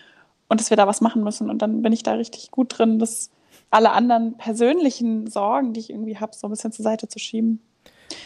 und 0.49 0.61
dass 0.61 0.71
wir 0.71 0.77
da 0.77 0.87
was 0.87 1.01
machen 1.01 1.25
müssen. 1.25 1.51
Und 1.51 1.61
dann 1.63 1.83
bin 1.83 1.93
ich 1.93 2.03
da 2.03 2.13
richtig 2.13 2.51
gut 2.51 2.79
drin, 2.79 2.99
das 2.99 3.31
alle 3.73 3.93
anderen 3.93 4.37
persönlichen 4.37 5.27
Sorgen, 5.29 5.73
die 5.73 5.81
ich 5.81 5.91
irgendwie 5.91 6.19
habe, 6.19 6.33
so 6.35 6.47
ein 6.47 6.51
bisschen 6.51 6.73
zur 6.73 6.83
Seite 6.83 7.09
zu 7.09 7.19
schieben. 7.19 7.61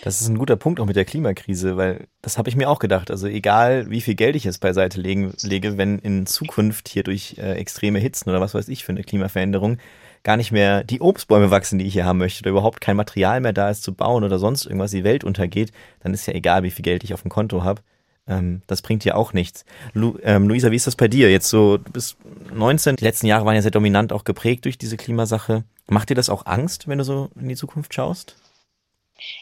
Das 0.02 0.20
ist 0.20 0.28
ein 0.28 0.38
guter 0.38 0.56
Punkt 0.56 0.80
auch 0.80 0.86
mit 0.86 0.96
der 0.96 1.04
Klimakrise, 1.04 1.76
weil 1.76 2.08
das 2.20 2.38
habe 2.38 2.48
ich 2.48 2.56
mir 2.56 2.68
auch 2.68 2.80
gedacht. 2.80 3.10
Also 3.10 3.28
egal, 3.28 3.88
wie 3.88 4.00
viel 4.00 4.14
Geld 4.14 4.34
ich 4.34 4.44
jetzt 4.44 4.60
beiseite 4.60 5.00
legen, 5.00 5.32
lege, 5.42 5.78
wenn 5.78 5.98
in 6.00 6.26
Zukunft 6.26 6.88
hier 6.88 7.04
durch 7.04 7.36
äh, 7.38 7.52
extreme 7.52 7.98
Hitzen 7.98 8.30
oder 8.30 8.40
was 8.40 8.54
weiß 8.54 8.68
ich 8.68 8.84
für 8.84 8.92
eine 8.92 9.04
Klimaveränderung 9.04 9.78
gar 10.24 10.36
nicht 10.36 10.50
mehr 10.50 10.82
die 10.82 11.00
Obstbäume 11.00 11.52
wachsen, 11.52 11.78
die 11.78 11.86
ich 11.86 11.92
hier 11.92 12.04
haben 12.04 12.18
möchte, 12.18 12.42
oder 12.42 12.50
überhaupt 12.50 12.80
kein 12.80 12.96
Material 12.96 13.40
mehr 13.40 13.52
da 13.52 13.70
ist 13.70 13.84
zu 13.84 13.94
bauen 13.94 14.24
oder 14.24 14.40
sonst 14.40 14.66
irgendwas, 14.66 14.90
die 14.90 15.04
Welt 15.04 15.22
untergeht, 15.22 15.70
dann 16.00 16.14
ist 16.14 16.26
ja 16.26 16.34
egal, 16.34 16.64
wie 16.64 16.72
viel 16.72 16.82
Geld 16.82 17.04
ich 17.04 17.14
auf 17.14 17.22
dem 17.22 17.30
Konto 17.30 17.62
habe. 17.62 17.82
Ähm, 18.28 18.62
das 18.66 18.82
bringt 18.82 19.04
ja 19.04 19.14
auch 19.14 19.32
nichts. 19.32 19.64
Lu 19.92 20.18
ähm, 20.22 20.48
Luisa, 20.48 20.70
wie 20.70 20.76
ist 20.76 20.86
das 20.86 20.96
bei 20.96 21.08
dir? 21.08 21.30
Jetzt 21.30 21.48
so, 21.48 21.78
du 21.78 21.92
bist 21.92 22.16
19, 22.52 22.96
die 22.96 23.04
letzten 23.04 23.26
Jahre 23.26 23.44
waren 23.44 23.54
ja 23.54 23.62
sehr 23.62 23.70
dominant 23.70 24.12
auch 24.12 24.24
geprägt 24.24 24.64
durch 24.64 24.78
diese 24.78 24.96
Klimasache. 24.96 25.64
Macht 25.88 26.10
dir 26.10 26.14
das 26.14 26.30
auch 26.30 26.46
Angst, 26.46 26.88
wenn 26.88 26.98
du 26.98 27.04
so 27.04 27.30
in 27.36 27.48
die 27.48 27.56
Zukunft 27.56 27.94
schaust? 27.94 28.36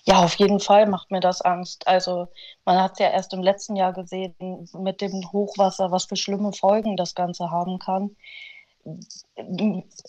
Ja, 0.05 0.23
auf 0.23 0.35
jeden 0.37 0.61
Fall 0.61 0.87
macht 0.87 1.11
mir 1.11 1.21
das 1.21 1.41
Angst. 1.41 1.87
Also 1.89 2.29
man 2.65 2.81
hat 2.81 2.93
es 2.93 2.99
ja 3.01 3.11
erst 3.11 3.33
im 3.33 3.43
letzten 3.43 3.77
Jahr 3.77 3.93
gesehen 3.93 4.35
mit 4.79 5.01
dem 5.01 5.33
Hochwasser, 5.33 5.91
was 5.91 6.05
für 6.05 6.17
schlimme 6.17 6.53
Folgen 6.53 6.97
das 6.97 7.15
Ganze 7.15 7.51
haben 7.51 7.79
kann. 7.79 8.15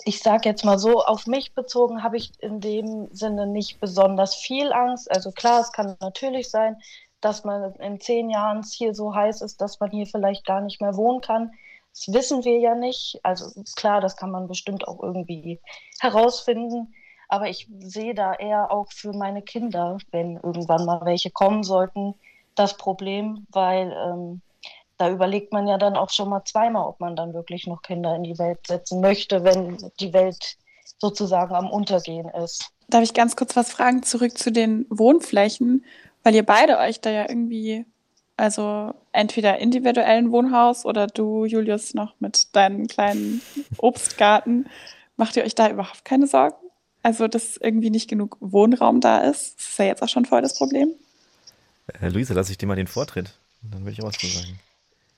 Ich 0.04 0.22
sage 0.22 0.50
jetzt 0.50 0.66
mal 0.66 0.78
so, 0.78 1.02
auf 1.02 1.28
mich 1.28 1.56
bezogen 1.56 2.04
habe 2.04 2.18
ich 2.18 2.32
in 2.42 2.60
dem 2.60 3.08
Sinne 3.12 3.48
nicht 3.48 3.80
besonders 3.80 4.36
viel 4.36 4.74
Angst. 4.74 5.10
Also 5.10 5.32
klar, 5.32 5.62
es 5.62 5.72
kann 5.72 5.96
natürlich 6.02 6.50
sein, 6.50 6.76
dass 7.22 7.44
man 7.44 7.74
in 7.76 8.00
zehn 8.00 8.30
Jahren 8.30 8.64
hier 8.64 8.94
so 8.94 9.16
heiß 9.16 9.42
ist, 9.42 9.62
dass 9.62 9.80
man 9.80 9.92
hier 9.92 10.06
vielleicht 10.06 10.46
gar 10.46 10.62
nicht 10.62 10.82
mehr 10.82 10.96
wohnen 10.96 11.22
kann. 11.22 11.52
Das 11.92 12.14
wissen 12.14 12.44
wir 12.44 12.60
ja 12.60 12.76
nicht. 12.76 13.20
Also 13.24 13.64
klar, 13.76 14.02
das 14.02 14.18
kann 14.18 14.32
man 14.32 14.48
bestimmt 14.48 14.88
auch 14.88 15.02
irgendwie 15.02 15.60
herausfinden. 16.00 16.94
Aber 17.28 17.50
ich 17.50 17.68
sehe 17.80 18.14
da 18.14 18.34
eher 18.34 18.72
auch 18.72 18.92
für 18.92 19.14
meine 19.14 19.42
Kinder, 19.42 19.98
wenn 20.12 20.36
irgendwann 20.36 20.86
mal 20.86 21.02
welche 21.06 21.32
kommen 21.32 21.64
sollten, 21.64 22.14
das 22.54 22.78
Problem, 22.78 23.48
weil 23.50 23.92
ähm, 23.92 24.42
da 24.98 25.10
überlegt 25.10 25.52
man 25.52 25.68
ja 25.68 25.78
dann 25.78 25.96
auch 25.96 26.10
schon 26.10 26.30
mal 26.30 26.44
zweimal, 26.46 26.86
ob 26.88 27.00
man 27.00 27.16
dann 27.16 27.34
wirklich 27.34 27.68
noch 27.68 27.82
Kinder 27.82 28.16
in 28.16 28.24
die 28.24 28.38
Welt 28.38 28.66
setzen 28.68 29.02
möchte, 29.02 29.44
wenn 29.44 29.92
die 30.00 30.14
Welt 30.14 30.58
sozusagen 31.00 31.54
am 31.54 31.70
Untergehen 31.70 32.30
ist. 32.30 32.72
Darf 32.88 33.04
ich 33.04 33.14
ganz 33.14 33.36
kurz 33.36 33.56
was 33.56 33.72
fragen, 33.72 34.04
zurück 34.04 34.38
zu 34.38 34.52
den 34.52 34.86
Wohnflächen? 34.90 35.84
Weil 36.26 36.34
ihr 36.34 36.44
beide 36.44 36.80
euch 36.80 37.00
da 37.02 37.12
ja 37.12 37.30
irgendwie, 37.30 37.86
also 38.36 38.96
entweder 39.12 39.60
individuellen 39.60 40.32
Wohnhaus 40.32 40.84
oder 40.84 41.06
du, 41.06 41.46
Julius, 41.46 41.94
noch 41.94 42.16
mit 42.20 42.56
deinem 42.56 42.88
kleinen 42.88 43.44
Obstgarten, 43.78 44.66
macht 45.18 45.36
ihr 45.36 45.44
euch 45.44 45.54
da 45.54 45.70
überhaupt 45.70 46.04
keine 46.04 46.26
Sorgen? 46.26 46.56
Also, 47.04 47.28
dass 47.28 47.58
irgendwie 47.58 47.92
nicht 47.92 48.10
genug 48.10 48.38
Wohnraum 48.40 49.02
da 49.02 49.20
ist? 49.20 49.60
Das 49.60 49.68
ist 49.68 49.78
ja 49.78 49.86
jetzt 49.86 50.02
auch 50.02 50.10
schon 50.10 50.26
voll 50.26 50.42
das 50.42 50.58
Problem. 50.58 50.96
Herr 51.94 52.10
Luise, 52.10 52.34
lasse 52.34 52.52
ich 52.52 52.58
dir 52.58 52.66
mal 52.66 52.76
den 52.76 52.88
Vortritt. 52.88 53.38
Dann 53.62 53.82
würde 53.82 53.92
ich 53.92 54.02
auch 54.02 54.08
was 54.08 54.18
zu 54.18 54.26
sagen. 54.26 54.60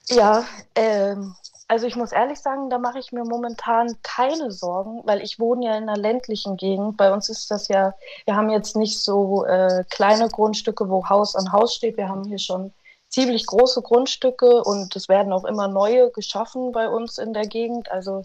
Ja, 0.09 0.45
ähm, 0.75 1.35
also 1.67 1.85
ich 1.85 1.95
muss 1.97 2.13
ehrlich 2.13 2.39
sagen, 2.39 2.69
da 2.69 2.77
mache 2.77 2.99
ich 2.99 3.11
mir 3.11 3.25
momentan 3.25 3.97
keine 4.01 4.51
Sorgen, 4.51 5.01
weil 5.05 5.21
ich 5.21 5.39
wohne 5.39 5.65
ja 5.65 5.77
in 5.77 5.89
einer 5.89 5.97
ländlichen 5.97 6.55
Gegend. 6.55 6.95
Bei 6.95 7.11
uns 7.11 7.27
ist 7.27 7.51
das 7.51 7.67
ja, 7.67 7.93
wir 8.25 8.35
haben 8.35 8.49
jetzt 8.49 8.75
nicht 8.77 9.01
so 9.01 9.45
äh, 9.45 9.83
kleine 9.89 10.29
Grundstücke, 10.29 10.89
wo 10.89 11.09
Haus 11.09 11.35
an 11.35 11.51
Haus 11.51 11.73
steht. 11.73 11.97
Wir 11.97 12.07
haben 12.07 12.23
hier 12.23 12.39
schon 12.39 12.73
ziemlich 13.09 13.45
große 13.45 13.81
Grundstücke 13.81 14.63
und 14.63 14.95
es 14.95 15.09
werden 15.09 15.33
auch 15.33 15.43
immer 15.43 15.67
neue 15.67 16.09
geschaffen 16.11 16.71
bei 16.71 16.87
uns 16.87 17.17
in 17.17 17.33
der 17.33 17.47
Gegend. 17.47 17.91
Also 17.91 18.21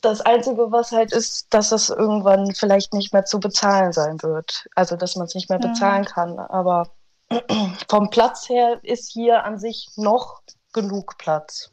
das 0.00 0.20
Einzige, 0.20 0.70
was 0.70 0.92
halt 0.92 1.12
ist, 1.12 1.46
dass 1.50 1.70
das 1.70 1.90
irgendwann 1.90 2.54
vielleicht 2.54 2.94
nicht 2.94 3.12
mehr 3.12 3.24
zu 3.24 3.40
bezahlen 3.40 3.92
sein 3.92 4.22
wird. 4.22 4.68
Also 4.76 4.94
dass 4.96 5.16
man 5.16 5.26
es 5.26 5.34
nicht 5.34 5.50
mehr 5.50 5.58
bezahlen 5.58 6.04
kann. 6.04 6.38
Aber 6.38 6.90
vom 7.88 8.08
Platz 8.10 8.48
her 8.48 8.78
ist 8.84 9.10
hier 9.10 9.44
an 9.44 9.58
sich 9.58 9.90
noch 9.96 10.42
genug 10.72 11.18
Platz. 11.18 11.72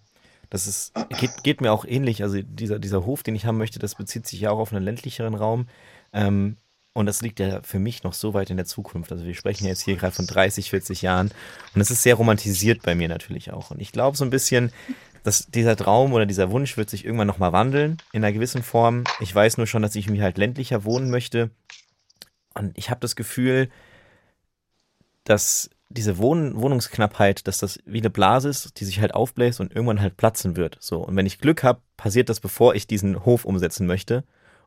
Das 0.56 0.68
ist, 0.68 0.94
geht, 1.20 1.44
geht 1.44 1.60
mir 1.60 1.74
auch 1.74 1.84
ähnlich. 1.84 2.24
Also 2.24 2.42
dieser, 2.42 2.80
dieser 2.80 3.06
Hof, 3.06 3.24
den 3.24 3.36
ich 3.36 3.46
haben 3.46 3.58
möchte, 3.58 3.78
das 3.78 3.96
bezieht 3.96 4.26
sich 4.26 4.40
ja 4.40 4.52
auch 4.52 4.60
auf 4.60 4.72
einen 4.72 4.86
ländlicheren 4.86 5.36
Raum. 5.36 5.68
Ähm, 6.14 6.56
und 6.94 7.08
das 7.08 7.22
liegt 7.22 7.42
ja 7.42 7.62
für 7.62 7.78
mich 7.78 8.04
noch 8.04 8.14
so 8.14 8.34
weit 8.34 8.50
in 8.50 8.56
der 8.56 8.66
Zukunft. 8.66 9.12
Also 9.12 9.26
wir 9.26 9.34
sprechen 9.34 9.68
jetzt 9.68 9.82
hier 9.82 9.98
gerade 9.98 10.16
von 10.16 10.26
30, 10.26 10.70
40 10.70 11.02
Jahren. 11.02 11.30
Und 11.74 11.82
es 11.82 11.92
ist 11.92 12.04
sehr 12.04 12.16
romantisiert 12.16 12.84
bei 12.84 12.96
mir 12.96 13.10
natürlich 13.10 13.52
auch. 13.52 13.72
Und 13.72 13.82
ich 13.82 13.92
glaube 13.92 14.16
so 14.16 14.24
ein 14.24 14.30
bisschen, 14.30 14.72
dass 15.24 15.48
dieser 15.48 15.76
Traum 15.76 16.14
oder 16.14 16.26
dieser 16.26 16.52
Wunsch 16.52 16.78
wird 16.78 16.90
sich 16.90 17.04
irgendwann 17.04 17.28
nochmal 17.28 17.52
wandeln 17.52 17.98
in 18.14 18.24
einer 18.24 18.32
gewissen 18.32 18.64
Form. 18.64 19.04
Ich 19.20 19.36
weiß 19.36 19.58
nur 19.58 19.68
schon, 19.68 19.82
dass 19.82 19.96
ich 19.96 20.10
mir 20.10 20.24
halt 20.24 20.38
ländlicher 20.38 20.86
wohnen 20.86 21.10
möchte. 21.10 21.50
Und 22.54 22.78
ich 22.78 22.90
habe 22.90 23.02
das 23.02 23.18
Gefühl, 23.18 23.70
dass 25.26 25.70
diese 25.90 26.18
Wohn 26.18 26.60
Wohnungsknappheit, 26.60 27.48
dass 27.48 27.60
das 27.60 27.80
wie 27.86 28.00
eine 28.00 28.10
Blase 28.10 28.50
ist, 28.50 28.80
die 28.80 28.86
sich 28.86 29.00
halt 29.00 29.14
aufbläst 29.14 29.60
und 29.60 29.74
irgendwann 29.74 30.02
halt 30.02 30.18
platzen 30.18 30.56
wird. 30.56 30.78
So. 30.80 31.00
Und 31.00 31.16
wenn 31.16 31.26
ich 31.26 31.40
Glück 31.40 31.64
habe, 31.64 31.82
passiert 31.98 32.30
das, 32.30 32.40
bevor 32.40 32.76
ich 32.76 32.88
diesen 32.88 33.26
Hof 33.26 33.46
umsetzen 33.46 33.88
möchte. 33.88 34.24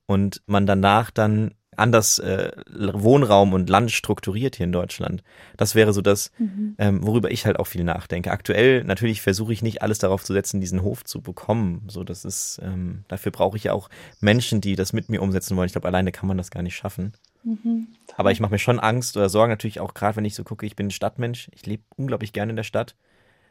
Und 0.06 0.42
man 0.46 0.66
danach 0.66 1.10
dann 1.10 1.54
anders 1.78 2.18
äh, 2.18 2.50
Wohnraum 2.74 3.52
und 3.52 3.68
Land 3.70 3.90
strukturiert 3.90 4.56
hier 4.56 4.64
in 4.64 4.72
Deutschland. 4.72 5.22
Das 5.56 5.74
wäre 5.74 5.92
so 5.92 6.00
das, 6.00 6.32
mhm. 6.38 6.74
ähm, 6.78 7.06
worüber 7.06 7.30
ich 7.30 7.46
halt 7.46 7.58
auch 7.58 7.66
viel 7.66 7.84
nachdenke. 7.84 8.30
Aktuell 8.30 8.84
natürlich 8.84 9.22
versuche 9.22 9.52
ich 9.52 9.62
nicht 9.62 9.82
alles 9.82 9.98
darauf 9.98 10.24
zu 10.24 10.32
setzen, 10.32 10.60
diesen 10.60 10.82
Hof 10.82 11.04
zu 11.04 11.20
bekommen. 11.20 11.84
So, 11.88 12.04
das 12.04 12.24
ist, 12.24 12.60
ähm, 12.62 13.04
dafür 13.08 13.32
brauche 13.32 13.56
ich 13.56 13.64
ja 13.64 13.72
auch 13.72 13.88
Menschen, 14.20 14.60
die 14.60 14.76
das 14.76 14.92
mit 14.92 15.08
mir 15.08 15.22
umsetzen 15.22 15.56
wollen. 15.56 15.66
Ich 15.66 15.72
glaube, 15.72 15.88
alleine 15.88 16.12
kann 16.12 16.26
man 16.26 16.36
das 16.38 16.50
gar 16.50 16.62
nicht 16.62 16.76
schaffen. 16.76 17.12
Mhm. 17.44 17.88
Aber 18.16 18.32
ich 18.32 18.40
mache 18.40 18.52
mir 18.52 18.58
schon 18.58 18.80
Angst 18.80 19.16
oder 19.16 19.28
Sorgen 19.28 19.50
natürlich 19.50 19.80
auch, 19.80 19.94
gerade 19.94 20.16
wenn 20.16 20.24
ich 20.24 20.34
so 20.34 20.44
gucke, 20.44 20.66
ich 20.66 20.76
bin 20.76 20.88
ein 20.88 20.92
Stadtmensch, 20.92 21.50
ich 21.54 21.66
lebe 21.66 21.82
unglaublich 21.96 22.32
gerne 22.32 22.50
in 22.50 22.56
der 22.56 22.64
Stadt. 22.64 22.96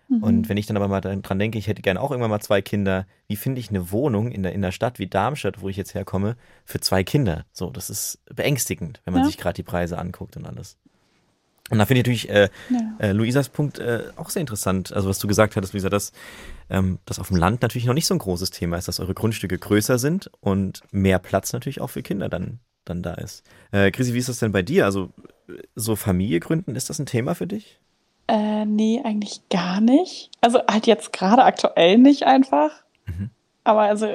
Mhm. 0.09 0.23
Und 0.23 0.49
wenn 0.49 0.57
ich 0.57 0.65
dann 0.65 0.77
aber 0.77 0.87
mal 0.87 1.01
dran 1.01 1.39
denke, 1.39 1.57
ich 1.57 1.67
hätte 1.67 1.81
gerne 1.81 2.01
auch 2.01 2.11
irgendwann 2.11 2.31
mal 2.31 2.39
zwei 2.39 2.61
Kinder, 2.61 3.05
wie 3.27 3.35
finde 3.35 3.59
ich 3.59 3.69
eine 3.69 3.91
Wohnung 3.91 4.31
in 4.31 4.43
der, 4.43 4.53
in 4.53 4.61
der 4.61 4.71
Stadt 4.71 4.99
wie 4.99 5.07
Darmstadt, 5.07 5.61
wo 5.61 5.69
ich 5.69 5.77
jetzt 5.77 5.93
herkomme, 5.93 6.37
für 6.65 6.79
zwei 6.79 7.03
Kinder? 7.03 7.45
So, 7.51 7.69
das 7.69 7.89
ist 7.89 8.19
beängstigend, 8.33 9.01
wenn 9.05 9.13
man 9.13 9.23
ja. 9.23 9.27
sich 9.27 9.37
gerade 9.37 9.55
die 9.55 9.63
Preise 9.63 9.97
anguckt 9.97 10.37
und 10.37 10.45
alles. 10.45 10.77
Und 11.69 11.79
da 11.79 11.85
finde 11.85 11.99
ich 11.99 12.05
natürlich 12.05 12.29
äh, 12.29 12.49
ja. 12.69 12.79
äh, 12.99 13.11
Luisas 13.11 13.49
Punkt 13.49 13.79
äh, 13.79 14.03
auch 14.15 14.29
sehr 14.29 14.39
interessant. 14.39 14.93
Also 14.93 15.09
was 15.09 15.19
du 15.19 15.27
gesagt 15.27 15.55
hattest, 15.57 15.73
Luisa, 15.73 15.89
dass 15.89 16.13
ähm, 16.69 16.99
das 17.05 17.19
auf 17.19 17.27
dem 17.27 17.35
Land 17.35 17.61
natürlich 17.61 17.85
noch 17.85 17.93
nicht 17.93 18.07
so 18.07 18.15
ein 18.15 18.19
großes 18.19 18.51
Thema 18.51 18.77
ist, 18.77 18.87
dass 18.87 19.01
eure 19.01 19.13
Grundstücke 19.13 19.57
größer 19.57 19.99
sind 19.99 20.31
und 20.39 20.81
mehr 20.91 21.19
Platz 21.19 21.51
natürlich 21.51 21.81
auch 21.81 21.89
für 21.89 22.03
Kinder 22.03 22.29
dann, 22.29 22.59
dann 22.89 23.03
da 23.03 23.13
ist. 23.15 23.43
Äh, 23.71 23.91
Chrissy, 23.91 24.13
wie 24.13 24.19
ist 24.19 24.29
das 24.29 24.39
denn 24.39 24.51
bei 24.51 24.61
dir? 24.61 24.85
Also 24.85 25.09
so 25.75 25.95
Familie 25.95 26.39
gründen, 26.39 26.75
ist 26.75 26.89
das 26.89 26.99
ein 26.99 27.05
Thema 27.05 27.35
für 27.35 27.47
dich? 27.47 27.79
Äh, 28.27 28.65
nee, 28.65 29.01
eigentlich 29.03 29.47
gar 29.49 29.79
nicht. 29.79 30.31
Also 30.41 30.59
halt 30.69 30.87
jetzt 30.87 31.13
gerade 31.13 31.43
aktuell 31.43 31.97
nicht 31.97 32.23
einfach. 32.23 32.71
Mhm. 33.05 33.29
Aber 33.63 33.83
also, 33.83 34.07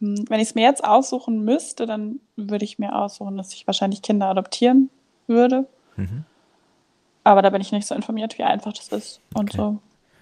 hm, 0.00 0.24
wenn 0.28 0.40
ich 0.40 0.48
es 0.48 0.54
mir 0.54 0.64
jetzt 0.64 0.84
aussuchen 0.84 1.44
müsste, 1.44 1.86
dann 1.86 2.20
würde 2.36 2.64
ich 2.64 2.78
mir 2.78 2.94
aussuchen, 2.94 3.36
dass 3.36 3.54
ich 3.54 3.66
wahrscheinlich 3.66 4.02
Kinder 4.02 4.26
adoptieren 4.26 4.90
würde. 5.26 5.66
Mhm. 5.96 6.24
Aber 7.22 7.40
da 7.40 7.48
bin 7.50 7.62
ich 7.62 7.72
nicht 7.72 7.86
so 7.86 7.94
informiert, 7.94 8.36
wie 8.38 8.42
einfach 8.42 8.72
das 8.74 8.88
ist 8.88 9.20
und 9.32 9.50
okay. 9.50 9.56
so. 9.56 9.78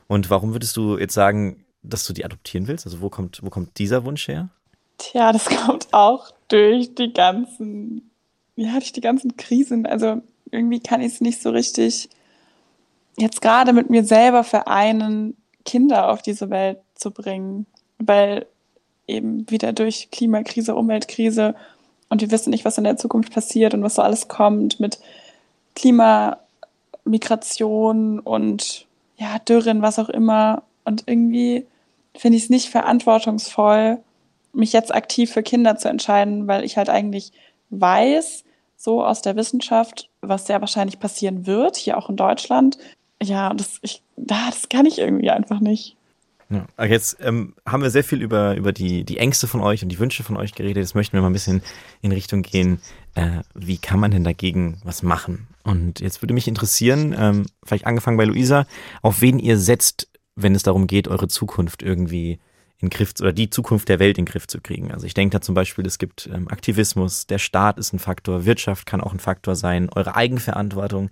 Und 0.06 0.30
warum 0.30 0.52
würdest 0.52 0.76
du 0.76 0.98
jetzt 0.98 1.14
sagen, 1.14 1.64
dass 1.82 2.06
du 2.06 2.12
die 2.12 2.24
adoptieren 2.24 2.68
willst? 2.68 2.86
Also 2.86 3.00
wo 3.00 3.10
kommt, 3.10 3.42
wo 3.42 3.50
kommt 3.50 3.78
dieser 3.78 4.04
Wunsch 4.04 4.28
her? 4.28 4.50
Tja, 4.98 5.32
das 5.32 5.44
kommt 5.46 5.92
auch 5.92 6.30
durch 6.48 6.94
die 6.94 7.12
ganzen, 7.12 8.10
ja, 8.56 8.72
durch 8.72 8.92
die 8.92 9.00
ganzen 9.00 9.36
Krisen. 9.36 9.86
Also 9.86 10.22
irgendwie 10.50 10.80
kann 10.80 11.00
ich 11.00 11.14
es 11.14 11.20
nicht 11.20 11.42
so 11.42 11.50
richtig 11.50 12.08
jetzt 13.18 13.42
gerade 13.42 13.72
mit 13.72 13.90
mir 13.90 14.04
selber 14.04 14.44
vereinen, 14.44 15.36
Kinder 15.64 16.10
auf 16.10 16.22
diese 16.22 16.50
Welt 16.50 16.78
zu 16.94 17.10
bringen, 17.10 17.66
weil 17.98 18.46
eben 19.06 19.50
wieder 19.50 19.72
durch 19.72 20.10
Klimakrise, 20.10 20.74
Umweltkrise 20.74 21.54
und 22.08 22.20
wir 22.20 22.30
wissen 22.30 22.50
nicht, 22.50 22.64
was 22.64 22.78
in 22.78 22.84
der 22.84 22.96
Zukunft 22.96 23.32
passiert 23.32 23.74
und 23.74 23.82
was 23.82 23.94
so 23.94 24.02
alles 24.02 24.28
kommt 24.28 24.80
mit 24.80 24.98
Klimamigration 25.74 28.20
und 28.20 28.86
ja, 29.16 29.38
Dürren, 29.38 29.82
was 29.82 29.98
auch 29.98 30.10
immer. 30.10 30.62
Und 30.84 31.04
irgendwie 31.06 31.66
finde 32.14 32.36
ich 32.36 32.44
es 32.44 32.50
nicht 32.50 32.68
verantwortungsvoll, 32.68 33.98
mich 34.52 34.72
jetzt 34.72 34.94
aktiv 34.94 35.32
für 35.32 35.42
Kinder 35.42 35.76
zu 35.76 35.88
entscheiden, 35.88 36.46
weil 36.46 36.64
ich 36.64 36.76
halt 36.76 36.88
eigentlich 36.88 37.32
weiß, 37.70 38.44
so 38.76 39.04
aus 39.04 39.22
der 39.22 39.36
Wissenschaft, 39.36 40.10
was 40.20 40.46
sehr 40.46 40.60
wahrscheinlich 40.60 40.98
passieren 40.98 41.46
wird, 41.46 41.76
hier 41.76 41.96
auch 41.96 42.10
in 42.10 42.16
Deutschland, 42.16 42.78
ja, 43.22 43.54
das, 43.54 43.78
ich, 43.82 44.02
das 44.16 44.68
kann 44.68 44.86
ich 44.86 44.98
irgendwie 44.98 45.30
einfach 45.30 45.60
nicht. 45.60 45.96
Ja, 46.50 46.84
jetzt 46.84 47.16
ähm, 47.20 47.54
haben 47.64 47.82
wir 47.82 47.90
sehr 47.90 48.04
viel 48.04 48.20
über, 48.20 48.56
über 48.56 48.72
die, 48.72 49.04
die 49.04 49.16
Ängste 49.16 49.46
von 49.46 49.62
euch 49.62 49.82
und 49.82 49.88
die 49.88 49.98
Wünsche 49.98 50.22
von 50.22 50.36
euch 50.36 50.52
geredet. 50.54 50.82
Jetzt 50.82 50.94
möchten 50.94 51.14
wir 51.14 51.22
mal 51.22 51.30
ein 51.30 51.32
bisschen 51.32 51.62
in 52.02 52.12
Richtung 52.12 52.42
gehen, 52.42 52.80
äh, 53.14 53.40
wie 53.54 53.78
kann 53.78 53.98
man 53.98 54.10
denn 54.10 54.24
dagegen 54.24 54.78
was 54.84 55.02
machen? 55.02 55.46
Und 55.64 56.00
jetzt 56.00 56.20
würde 56.20 56.34
mich 56.34 56.48
interessieren, 56.48 57.14
ähm, 57.16 57.46
vielleicht 57.64 57.86
angefangen 57.86 58.18
bei 58.18 58.24
Luisa, 58.24 58.66
auf 59.00 59.22
wen 59.22 59.38
ihr 59.38 59.56
setzt, 59.56 60.08
wenn 60.34 60.54
es 60.54 60.62
darum 60.62 60.86
geht, 60.86 61.08
eure 61.08 61.28
Zukunft 61.28 61.82
irgendwie 61.82 62.38
in 62.82 62.90
Griff 62.90 63.14
oder 63.20 63.32
die 63.32 63.48
Zukunft 63.48 63.88
der 63.88 63.98
Welt 63.98 64.18
in 64.18 64.24
den 64.24 64.32
Griff 64.32 64.46
zu 64.46 64.60
kriegen. 64.60 64.92
Also 64.92 65.06
ich 65.06 65.14
denke 65.14 65.36
da 65.36 65.40
zum 65.40 65.54
Beispiel, 65.54 65.86
es 65.86 65.98
gibt 65.98 66.28
ähm, 66.32 66.48
Aktivismus, 66.48 67.26
der 67.26 67.38
Staat 67.38 67.78
ist 67.78 67.92
ein 67.92 67.98
Faktor, 67.98 68.44
Wirtschaft 68.44 68.86
kann 68.86 69.00
auch 69.00 69.12
ein 69.12 69.20
Faktor 69.20 69.56
sein, 69.56 69.88
eure 69.94 70.16
Eigenverantwortung. 70.16 71.10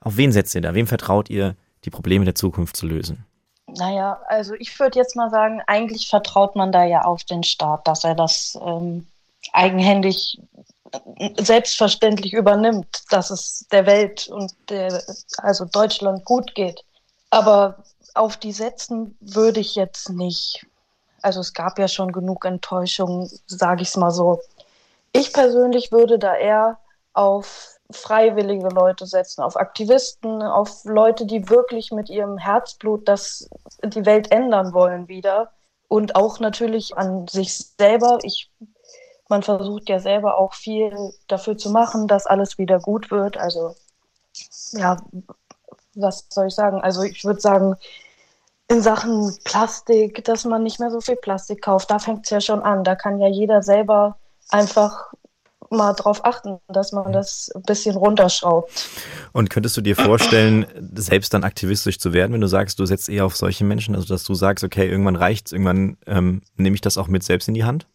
Auf 0.00 0.16
wen 0.16 0.32
setzt 0.32 0.54
ihr 0.54 0.62
da? 0.62 0.74
Wem 0.74 0.86
vertraut 0.86 1.30
ihr, 1.30 1.54
die 1.84 1.90
Probleme 1.90 2.24
der 2.24 2.34
Zukunft 2.34 2.76
zu 2.76 2.86
lösen? 2.86 3.24
Naja, 3.66 4.20
also 4.26 4.54
ich 4.54 4.78
würde 4.78 4.98
jetzt 4.98 5.16
mal 5.16 5.30
sagen, 5.30 5.60
eigentlich 5.66 6.08
vertraut 6.08 6.56
man 6.56 6.72
da 6.72 6.84
ja 6.84 7.02
auf 7.02 7.24
den 7.24 7.42
Staat, 7.42 7.86
dass 7.86 8.04
er 8.04 8.14
das 8.14 8.58
ähm, 8.64 9.06
eigenhändig 9.52 10.38
äh, 11.16 11.42
selbstverständlich 11.42 12.32
übernimmt, 12.32 13.04
dass 13.10 13.30
es 13.30 13.66
der 13.70 13.86
Welt 13.86 14.28
und 14.28 14.52
der, 14.68 15.02
also 15.38 15.64
Deutschland 15.64 16.24
gut 16.24 16.54
geht. 16.54 16.84
Aber 17.30 17.82
auf 18.14 18.36
die 18.36 18.52
setzen 18.52 19.16
würde 19.20 19.60
ich 19.60 19.74
jetzt 19.74 20.10
nicht. 20.10 20.66
Also 21.22 21.40
es 21.40 21.52
gab 21.52 21.78
ja 21.78 21.88
schon 21.88 22.12
genug 22.12 22.44
Enttäuschungen, 22.44 23.30
sage 23.46 23.82
ich 23.82 23.88
es 23.88 23.96
mal 23.96 24.10
so. 24.10 24.40
Ich 25.12 25.32
persönlich 25.32 25.92
würde 25.92 26.18
da 26.18 26.34
eher 26.34 26.78
auf 27.12 27.78
freiwillige 27.90 28.68
Leute 28.68 29.06
setzen, 29.06 29.42
auf 29.42 29.56
Aktivisten, 29.56 30.42
auf 30.42 30.84
Leute, 30.84 31.26
die 31.26 31.48
wirklich 31.48 31.92
mit 31.92 32.08
ihrem 32.08 32.38
Herzblut 32.38 33.06
das, 33.06 33.48
die 33.84 34.06
Welt 34.06 34.32
ändern 34.32 34.72
wollen 34.72 35.08
wieder. 35.08 35.52
Und 35.88 36.16
auch 36.16 36.40
natürlich 36.40 36.96
an 36.96 37.28
sich 37.28 37.58
selber. 37.78 38.18
Ich, 38.22 38.50
man 39.28 39.42
versucht 39.42 39.90
ja 39.90 39.98
selber 39.98 40.38
auch 40.38 40.54
viel 40.54 41.12
dafür 41.28 41.58
zu 41.58 41.70
machen, 41.70 42.08
dass 42.08 42.26
alles 42.26 42.56
wieder 42.56 42.80
gut 42.80 43.10
wird. 43.10 43.36
Also, 43.36 43.74
ja, 44.72 44.96
was 45.94 46.26
soll 46.30 46.46
ich 46.46 46.54
sagen? 46.54 46.80
Also, 46.80 47.02
ich 47.02 47.24
würde 47.24 47.40
sagen, 47.40 47.76
in 48.72 48.82
Sachen 48.82 49.36
Plastik, 49.44 50.24
dass 50.24 50.44
man 50.44 50.62
nicht 50.62 50.80
mehr 50.80 50.90
so 50.90 51.00
viel 51.00 51.16
Plastik 51.16 51.62
kauft, 51.62 51.90
da 51.90 51.98
fängt 51.98 52.24
es 52.24 52.30
ja 52.30 52.40
schon 52.40 52.62
an. 52.62 52.84
Da 52.84 52.96
kann 52.96 53.20
ja 53.20 53.28
jeder 53.28 53.62
selber 53.62 54.16
einfach 54.48 55.12
mal 55.70 55.92
drauf 55.94 56.24
achten, 56.24 56.58
dass 56.68 56.92
man 56.92 57.12
das 57.12 57.50
ein 57.54 57.62
bisschen 57.62 57.96
runterschraubt. 57.96 58.88
Und 59.32 59.50
könntest 59.50 59.76
du 59.76 59.80
dir 59.80 59.96
vorstellen, 59.96 60.66
selbst 60.94 61.32
dann 61.32 61.44
aktivistisch 61.44 61.98
zu 61.98 62.12
werden, 62.12 62.32
wenn 62.32 62.40
du 62.40 62.46
sagst, 62.46 62.78
du 62.78 62.84
setzt 62.84 63.08
eher 63.08 63.24
auf 63.24 63.36
solche 63.36 63.64
Menschen, 63.64 63.94
also 63.94 64.06
dass 64.06 64.24
du 64.24 64.34
sagst, 64.34 64.64
okay, 64.64 64.88
irgendwann 64.88 65.16
reicht's, 65.16 65.52
irgendwann 65.52 65.96
ähm, 66.06 66.42
nehme 66.56 66.74
ich 66.74 66.82
das 66.82 66.98
auch 66.98 67.08
mit 67.08 67.22
selbst 67.22 67.48
in 67.48 67.54
die 67.54 67.64
Hand? 67.64 67.86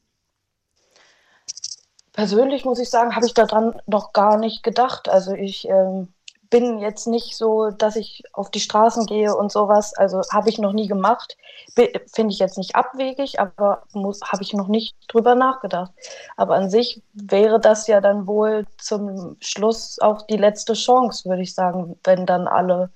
Persönlich 2.13 2.65
muss 2.65 2.79
ich 2.79 2.89
sagen, 2.89 3.15
habe 3.15 3.27
ich 3.27 3.35
daran 3.35 3.79
noch 3.85 4.11
gar 4.11 4.37
nicht 4.37 4.63
gedacht. 4.63 5.07
Also 5.07 5.33
ich 5.33 5.67
ähm, 5.69 6.07
bin 6.49 6.79
jetzt 6.79 7.07
nicht 7.07 7.35
so, 7.35 7.69
dass 7.69 7.95
ich 7.95 8.23
auf 8.33 8.49
die 8.49 8.59
Straßen 8.59 9.05
gehe 9.05 9.35
und 9.35 9.51
sowas. 9.51 9.93
Also 9.95 10.21
habe 10.31 10.49
ich 10.49 10.57
noch 10.57 10.73
nie 10.73 10.87
gemacht. 10.87 11.37
Finde 11.75 12.33
ich 12.33 12.39
jetzt 12.39 12.57
nicht 12.57 12.75
abwegig, 12.75 13.39
aber 13.39 13.83
habe 13.93 14.43
ich 14.43 14.53
noch 14.53 14.67
nicht 14.67 14.95
drüber 15.07 15.35
nachgedacht. 15.35 15.91
Aber 16.35 16.55
an 16.55 16.69
sich 16.69 17.01
wäre 17.13 17.59
das 17.59 17.87
ja 17.87 18.01
dann 18.01 18.27
wohl 18.27 18.65
zum 18.77 19.37
Schluss 19.41 19.99
auch 19.99 20.23
die 20.23 20.37
letzte 20.37 20.73
Chance, 20.73 21.29
würde 21.29 21.41
ich 21.41 21.53
sagen, 21.53 21.97
wenn 22.03 22.25
dann 22.25 22.47
alle 22.47 22.89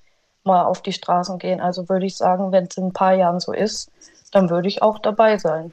mal 0.44 0.64
auf 0.64 0.82
die 0.82 0.92
Straßen 0.92 1.38
gehen. 1.38 1.60
Also 1.60 1.88
würde 1.88 2.06
ich 2.06 2.16
sagen, 2.16 2.52
wenn 2.52 2.64
es 2.64 2.76
in 2.76 2.86
ein 2.86 2.92
paar 2.92 3.14
Jahren 3.14 3.40
so 3.40 3.52
ist, 3.52 3.90
dann 4.32 4.50
würde 4.50 4.68
ich 4.68 4.82
auch 4.82 4.98
dabei 4.98 5.38
sein. 5.38 5.72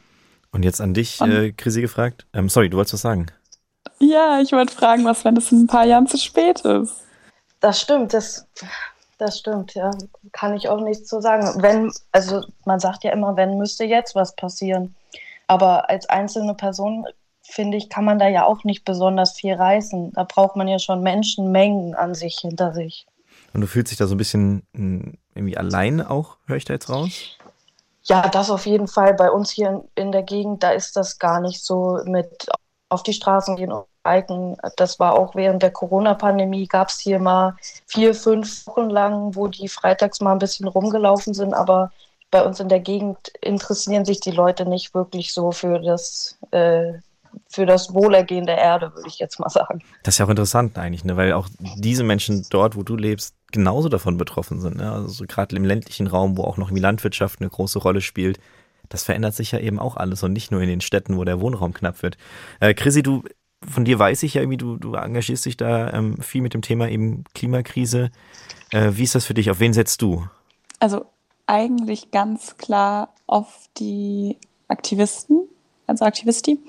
Und 0.52 0.64
jetzt 0.64 0.82
an 0.82 0.94
dich, 0.94 1.22
äh, 1.22 1.52
Chrissy, 1.52 1.82
gefragt. 1.82 2.26
Ähm, 2.34 2.50
sorry, 2.50 2.70
du 2.70 2.78
wolltest 2.78 2.96
was 2.96 3.02
sagen. 3.02 3.28
Ja, 4.00 4.40
ich 4.42 4.52
wollte 4.52 4.74
fragen, 4.74 5.06
was, 5.06 5.24
wenn 5.26 5.38
es 5.38 5.52
in 5.52 5.64
ein 5.64 5.68
paar 5.68 5.86
Jahren 5.86 6.08
zu 6.08 6.18
spät 6.18 6.62
ist. 6.62 7.04
Das 7.60 7.80
stimmt, 7.80 8.14
das, 8.14 8.48
das 9.18 9.40
stimmt, 9.40 9.74
ja. 9.74 9.92
Kann 10.32 10.56
ich 10.56 10.70
auch 10.70 10.80
nichts 10.80 11.08
zu 11.08 11.22
sagen. 11.22 11.62
Wenn, 11.62 11.92
also 12.12 12.42
man 12.66 12.80
sagt 12.80 13.04
ja 13.04 13.12
immer, 13.12 13.36
wenn 13.36 13.58
müsste 13.58 13.84
jetzt 13.84 14.16
was 14.16 14.36
passieren. 14.36 14.96
Aber 15.48 15.90
als 15.90 16.08
einzelne 16.08 16.54
Person, 16.54 17.06
finde 17.42 17.78
ich, 17.78 17.90
kann 17.90 18.06
man 18.06 18.20
da 18.20 18.28
ja 18.28 18.46
auch 18.46 18.64
nicht 18.64 18.86
besonders 18.86 19.34
viel 19.34 19.56
reißen. 19.56 20.14
Da 20.14 20.24
braucht 20.24 20.56
man 20.56 20.68
ja 20.68 20.80
schon 20.80 21.02
Menschenmengen 21.02 21.96
an 21.96 22.14
sich 22.14 22.40
hinter 22.40 22.74
sich. 22.74 23.08
Und 23.54 23.62
du 23.62 23.68
fühlst 23.68 23.92
dich 23.92 23.98
da 23.98 24.08
so 24.08 24.16
ein 24.16 24.20
bisschen 24.20 24.64
hm, 24.76 25.18
irgendwie 25.34 25.58
allein 25.58 26.02
auch, 26.02 26.38
höre 26.46 26.58
ich 26.58 26.66
da 26.66 26.74
jetzt 26.74 26.90
raus? 26.90 27.38
Ja, 28.04 28.28
das 28.28 28.50
auf 28.50 28.66
jeden 28.66 28.88
Fall. 28.88 29.14
Bei 29.14 29.32
uns 29.32 29.50
hier 29.50 29.70
in, 29.70 29.84
in 29.96 30.12
der 30.12 30.24
Gegend, 30.24 30.64
da 30.64 30.72
ist 30.72 30.96
das 30.96 31.20
gar 31.20 31.42
nicht 31.42 31.64
so 31.64 32.00
mit 32.06 32.48
auf 32.90 33.04
die 33.04 33.14
Straßen 33.14 33.56
gehen 33.56 33.72
und 34.10 34.20
biken. 34.22 34.58
Das 34.78 35.00
war 35.00 35.14
auch 35.14 35.36
während 35.36 35.62
der 35.62 35.72
Corona-Pandemie, 35.72 36.68
gab 36.68 36.90
es 36.90 37.00
hier 37.00 37.20
mal 37.20 37.56
vier, 37.86 38.14
fünf 38.14 38.68
Wochen 38.68 38.90
lang, 38.90 39.36
wo 39.36 39.48
die 39.48 39.68
freitags 39.68 40.22
mal 40.22 40.34
ein 40.34 40.40
bisschen 40.40 40.68
rumgelaufen 40.68 41.34
sind, 41.34 41.54
aber 41.54 41.92
bei 42.32 42.44
uns 42.44 42.60
in 42.60 42.70
der 42.70 42.80
Gegend 42.80 43.18
interessieren 43.42 44.06
sich 44.06 44.20
die 44.20 44.32
Leute 44.32 44.66
nicht 44.68 44.94
wirklich 44.94 45.34
so 45.34 45.52
für 45.52 45.80
das, 45.80 46.38
äh, 46.52 46.94
für 47.48 47.66
das 47.66 47.94
Wohlergehen 47.94 48.46
der 48.46 48.58
Erde, 48.58 48.94
würde 48.94 49.08
ich 49.08 49.18
jetzt 49.18 49.40
mal 49.40 49.50
sagen. 49.50 49.82
Das 50.04 50.16
ist 50.16 50.20
ja 50.20 50.26
auch 50.26 50.30
interessant 50.30 50.78
eigentlich, 50.78 51.04
ne? 51.04 51.18
weil 51.18 51.34
auch 51.34 51.48
diese 51.78 52.04
Menschen 52.04 52.46
dort, 52.52 52.76
wo 52.76 52.84
du 52.84 52.96
lebst, 52.96 53.34
genauso 53.52 53.90
davon 53.90 54.18
betroffen 54.18 54.62
sind. 54.62 54.78
Ne? 54.78 54.92
Also 54.92 55.08
so 55.08 55.26
gerade 55.28 55.56
im 55.56 55.66
ländlichen 55.66 56.06
Raum, 56.06 56.38
wo 56.38 56.44
auch 56.44 56.58
noch 56.58 56.70
die 56.70 56.80
Landwirtschaft 56.80 57.42
eine 57.42 57.50
große 57.50 57.80
Rolle 57.80 58.02
spielt. 58.02 58.40
Das 58.90 59.04
verändert 59.04 59.34
sich 59.34 59.52
ja 59.52 59.60
eben 59.60 59.80
auch 59.80 59.98
alles 59.98 60.22
und 60.22 60.34
nicht 60.34 60.52
nur 60.52 60.62
in 60.62 60.70
den 60.70 60.82
Städten, 60.82 61.18
wo 61.18 61.24
der 61.24 61.40
Wohnraum 61.40 61.74
knapp 61.74 62.02
wird. 62.04 62.18
Äh, 62.60 62.76
Chrissy, 62.76 63.02
du, 63.02 63.24
von 63.68 63.86
dir 63.86 64.00
weiß 64.00 64.24
ich 64.24 64.36
ja 64.36 64.42
irgendwie, 64.42 64.58
du, 64.58 64.78
du 64.78 64.94
engagierst 64.94 65.46
dich 65.46 65.58
da 65.58 65.92
ähm, 65.92 66.18
viel 66.22 66.42
mit 66.42 66.54
dem 66.54 66.62
Thema 66.62 66.90
eben 66.90 67.24
Klimakrise. 67.34 68.12
Äh, 68.72 68.92
wie 68.94 69.04
ist 69.04 69.16
das 69.16 69.26
für 69.26 69.34
dich? 69.34 69.52
Auf 69.52 69.60
wen 69.60 69.74
setzt 69.74 70.02
du? 70.02 70.26
Also 70.80 71.06
eigentlich 71.46 72.12
ganz 72.12 72.58
klar 72.58 73.14
auf 73.28 73.70
die 73.78 74.38
Aktivisten, 74.68 75.42
also 75.88 76.06
Aktivisti. 76.06 76.60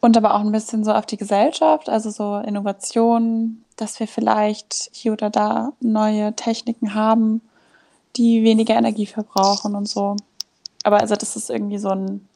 Und 0.00 0.16
aber 0.16 0.34
auch 0.34 0.40
ein 0.40 0.52
bisschen 0.52 0.84
so 0.84 0.92
auf 0.92 1.04
die 1.04 1.16
Gesellschaft, 1.16 1.88
also 1.88 2.10
so 2.10 2.36
Innovationen, 2.38 3.64
dass 3.76 3.98
wir 3.98 4.06
vielleicht 4.06 4.88
hier 4.92 5.12
oder 5.12 5.30
da 5.30 5.72
neue 5.80 6.34
Techniken 6.36 6.94
haben, 6.94 7.42
die 8.16 8.42
weniger 8.44 8.76
Energie 8.76 9.06
verbrauchen 9.06 9.74
und 9.74 9.88
so. 9.88 10.16
Aber 10.84 11.00
also 11.00 11.16
das 11.16 11.36
ist 11.36 11.50
irgendwie 11.50 11.78
so 11.78 11.90
ein 11.90 12.28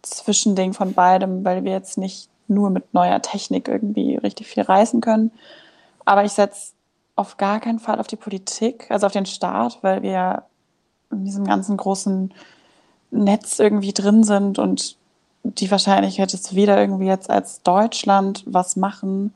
Zwischending 0.00 0.72
von 0.72 0.94
beidem, 0.94 1.44
weil 1.44 1.62
wir 1.64 1.72
jetzt 1.72 1.98
nicht 1.98 2.28
nur 2.52 2.70
mit 2.70 2.94
neuer 2.94 3.20
Technik 3.22 3.68
irgendwie 3.68 4.16
richtig 4.16 4.46
viel 4.48 4.62
reißen 4.62 5.00
können. 5.00 5.30
Aber 6.04 6.24
ich 6.24 6.32
setze 6.32 6.72
auf 7.16 7.36
gar 7.36 7.60
keinen 7.60 7.78
Fall 7.78 8.00
auf 8.00 8.06
die 8.06 8.16
Politik, 8.16 8.90
also 8.90 9.06
auf 9.06 9.12
den 9.12 9.26
Staat, 9.26 9.78
weil 9.82 10.02
wir 10.02 10.44
in 11.10 11.24
diesem 11.24 11.44
ganzen 11.44 11.76
großen 11.76 12.32
Netz 13.10 13.58
irgendwie 13.58 13.92
drin 13.92 14.24
sind 14.24 14.58
und 14.58 14.96
die 15.44 15.70
Wahrscheinlichkeit, 15.70 16.32
dass 16.32 16.54
wir 16.54 16.66
da 16.66 16.78
irgendwie 16.78 17.06
jetzt 17.06 17.28
als 17.28 17.62
Deutschland 17.62 18.44
was 18.46 18.76
machen, 18.76 19.34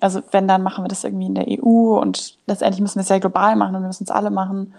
also 0.00 0.20
wenn, 0.32 0.48
dann 0.48 0.62
machen 0.62 0.84
wir 0.84 0.88
das 0.88 1.04
irgendwie 1.04 1.26
in 1.26 1.34
der 1.34 1.46
EU 1.48 1.98
und 2.00 2.36
letztendlich 2.46 2.80
müssen 2.80 2.96
wir 2.96 3.02
es 3.02 3.08
ja 3.08 3.18
global 3.18 3.54
machen 3.56 3.76
und 3.76 3.82
wir 3.82 3.86
müssen 3.86 4.04
es 4.04 4.10
alle 4.10 4.30
machen. 4.30 4.74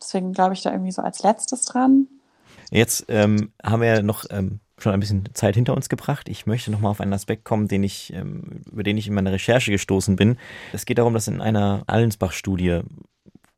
Deswegen 0.00 0.32
glaube 0.32 0.52
ich 0.52 0.62
da 0.62 0.70
irgendwie 0.70 0.92
so 0.92 1.02
als 1.02 1.22
letztes 1.22 1.64
dran. 1.64 2.06
Jetzt 2.70 3.06
ähm, 3.08 3.50
haben 3.64 3.80
wir 3.80 3.88
ja 3.88 4.02
noch 4.02 4.26
ähm, 4.30 4.60
schon 4.82 4.92
ein 4.92 5.00
bisschen 5.00 5.28
Zeit 5.34 5.54
hinter 5.54 5.74
uns 5.74 5.88
gebracht. 5.88 6.28
Ich 6.28 6.46
möchte 6.46 6.70
nochmal 6.70 6.90
auf 6.90 7.00
einen 7.00 7.12
Aspekt 7.12 7.44
kommen, 7.44 7.68
den 7.68 7.82
ich, 7.82 8.12
ähm, 8.12 8.62
über 8.70 8.82
den 8.82 8.96
ich 8.96 9.08
in 9.08 9.14
meiner 9.14 9.32
Recherche 9.32 9.70
gestoßen 9.70 10.16
bin. 10.16 10.38
Es 10.72 10.86
geht 10.86 10.98
darum, 10.98 11.14
dass 11.14 11.28
in 11.28 11.40
einer 11.40 11.84
Allensbach-Studie 11.86 12.82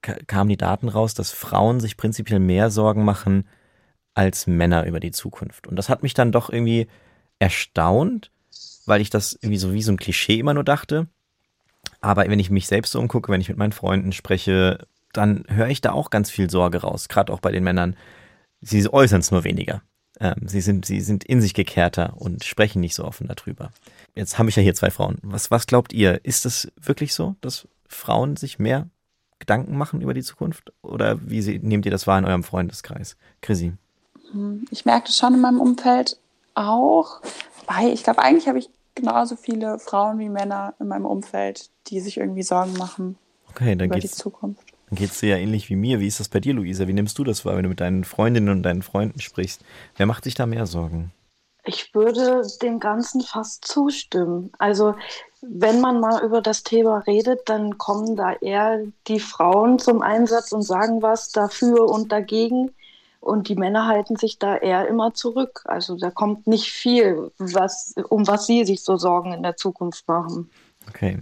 kamen 0.02 0.48
die 0.48 0.56
Daten 0.56 0.88
raus, 0.88 1.14
dass 1.14 1.30
Frauen 1.30 1.80
sich 1.80 1.96
prinzipiell 1.96 2.40
mehr 2.40 2.70
Sorgen 2.70 3.04
machen 3.04 3.46
als 4.14 4.46
Männer 4.46 4.86
über 4.86 5.00
die 5.00 5.10
Zukunft. 5.10 5.66
Und 5.66 5.76
das 5.76 5.88
hat 5.88 6.02
mich 6.02 6.14
dann 6.14 6.32
doch 6.32 6.50
irgendwie 6.50 6.88
erstaunt, 7.38 8.30
weil 8.86 9.00
ich 9.00 9.10
das 9.10 9.38
irgendwie 9.40 9.58
so 9.58 9.72
wie 9.72 9.82
so 9.82 9.92
ein 9.92 9.98
Klischee 9.98 10.38
immer 10.38 10.54
nur 10.54 10.64
dachte. 10.64 11.06
Aber 12.00 12.26
wenn 12.26 12.38
ich 12.38 12.50
mich 12.50 12.66
selbst 12.66 12.92
so 12.92 13.00
umgucke, 13.00 13.30
wenn 13.30 13.40
ich 13.40 13.48
mit 13.48 13.58
meinen 13.58 13.72
Freunden 13.72 14.12
spreche, 14.12 14.86
dann 15.12 15.44
höre 15.48 15.68
ich 15.68 15.80
da 15.80 15.92
auch 15.92 16.10
ganz 16.10 16.30
viel 16.30 16.50
Sorge 16.50 16.78
raus, 16.78 17.08
gerade 17.08 17.32
auch 17.32 17.40
bei 17.40 17.52
den 17.52 17.64
Männern. 17.64 17.96
Sie 18.60 18.88
äußern 18.88 19.20
es 19.20 19.30
nur 19.30 19.44
weniger. 19.44 19.82
Ähm, 20.20 20.46
sie, 20.46 20.60
sind, 20.60 20.84
sie 20.84 21.00
sind 21.00 21.24
in 21.24 21.40
sich 21.40 21.54
gekehrter 21.54 22.14
und 22.16 22.44
sprechen 22.44 22.80
nicht 22.80 22.94
so 22.94 23.04
offen 23.04 23.26
darüber. 23.26 23.70
Jetzt 24.14 24.38
habe 24.38 24.50
ich 24.50 24.56
ja 24.56 24.62
hier 24.62 24.74
zwei 24.74 24.90
Frauen. 24.90 25.18
Was, 25.22 25.50
was 25.50 25.66
glaubt 25.66 25.92
ihr? 25.92 26.24
Ist 26.24 26.44
es 26.44 26.70
wirklich 26.80 27.14
so, 27.14 27.36
dass 27.40 27.66
Frauen 27.88 28.36
sich 28.36 28.58
mehr 28.58 28.88
Gedanken 29.38 29.76
machen 29.76 30.02
über 30.02 30.12
die 30.12 30.22
Zukunft? 30.22 30.72
Oder 30.82 31.18
wie 31.22 31.40
sie, 31.40 31.58
nehmt 31.58 31.86
ihr 31.86 31.90
das 31.90 32.06
wahr 32.06 32.18
in 32.18 32.26
eurem 32.26 32.44
Freundeskreis? 32.44 33.16
Chrissy? 33.40 33.72
Hm, 34.32 34.66
ich 34.70 34.84
merke 34.84 35.06
das 35.06 35.16
schon 35.16 35.34
in 35.34 35.40
meinem 35.40 35.60
Umfeld 35.60 36.18
auch. 36.54 37.22
Wobei, 37.60 37.90
ich 37.92 38.04
glaube, 38.04 38.20
eigentlich 38.20 38.46
habe 38.46 38.58
ich 38.58 38.68
genauso 38.94 39.36
viele 39.36 39.78
Frauen 39.78 40.18
wie 40.18 40.28
Männer 40.28 40.74
in 40.78 40.88
meinem 40.88 41.06
Umfeld, 41.06 41.70
die 41.86 42.00
sich 42.00 42.18
irgendwie 42.18 42.42
Sorgen 42.42 42.74
machen 42.74 43.16
okay, 43.48 43.76
dann 43.76 43.86
über 43.86 43.98
die 43.98 44.08
Zukunft. 44.08 44.69
Dann 44.90 44.96
geht 44.96 45.12
es 45.12 45.20
dir 45.20 45.30
ja 45.30 45.36
ähnlich 45.36 45.70
wie 45.70 45.76
mir. 45.76 46.00
Wie 46.00 46.08
ist 46.08 46.18
das 46.18 46.28
bei 46.28 46.40
dir, 46.40 46.52
Luisa? 46.52 46.88
Wie 46.88 46.92
nimmst 46.92 47.16
du 47.18 47.24
das 47.24 47.44
wahr, 47.44 47.56
wenn 47.56 47.62
du 47.62 47.68
mit 47.68 47.80
deinen 47.80 48.02
Freundinnen 48.02 48.48
und 48.48 48.64
deinen 48.64 48.82
Freunden 48.82 49.20
sprichst? 49.20 49.64
Wer 49.96 50.06
macht 50.06 50.24
sich 50.24 50.34
da 50.34 50.46
mehr 50.46 50.66
Sorgen? 50.66 51.12
Ich 51.64 51.94
würde 51.94 52.42
dem 52.60 52.80
Ganzen 52.80 53.20
fast 53.20 53.64
zustimmen. 53.64 54.50
Also 54.58 54.94
wenn 55.42 55.80
man 55.80 56.00
mal 56.00 56.24
über 56.24 56.40
das 56.42 56.64
Thema 56.64 56.98
redet, 57.06 57.40
dann 57.46 57.78
kommen 57.78 58.16
da 58.16 58.32
eher 58.32 58.84
die 59.06 59.20
Frauen 59.20 59.78
zum 59.78 60.02
Einsatz 60.02 60.52
und 60.52 60.62
sagen 60.62 61.02
was 61.02 61.30
dafür 61.30 61.88
und 61.88 62.10
dagegen. 62.10 62.72
Und 63.20 63.48
die 63.48 63.54
Männer 63.54 63.86
halten 63.86 64.16
sich 64.16 64.38
da 64.38 64.56
eher 64.56 64.88
immer 64.88 65.14
zurück. 65.14 65.62
Also 65.66 65.96
da 65.96 66.10
kommt 66.10 66.46
nicht 66.46 66.72
viel, 66.72 67.30
was, 67.38 67.94
um 68.08 68.26
was 68.26 68.46
sie 68.46 68.64
sich 68.64 68.82
so 68.82 68.96
Sorgen 68.96 69.32
in 69.32 69.42
der 69.42 69.56
Zukunft 69.56 70.08
machen. 70.08 70.50
Okay. 70.88 71.20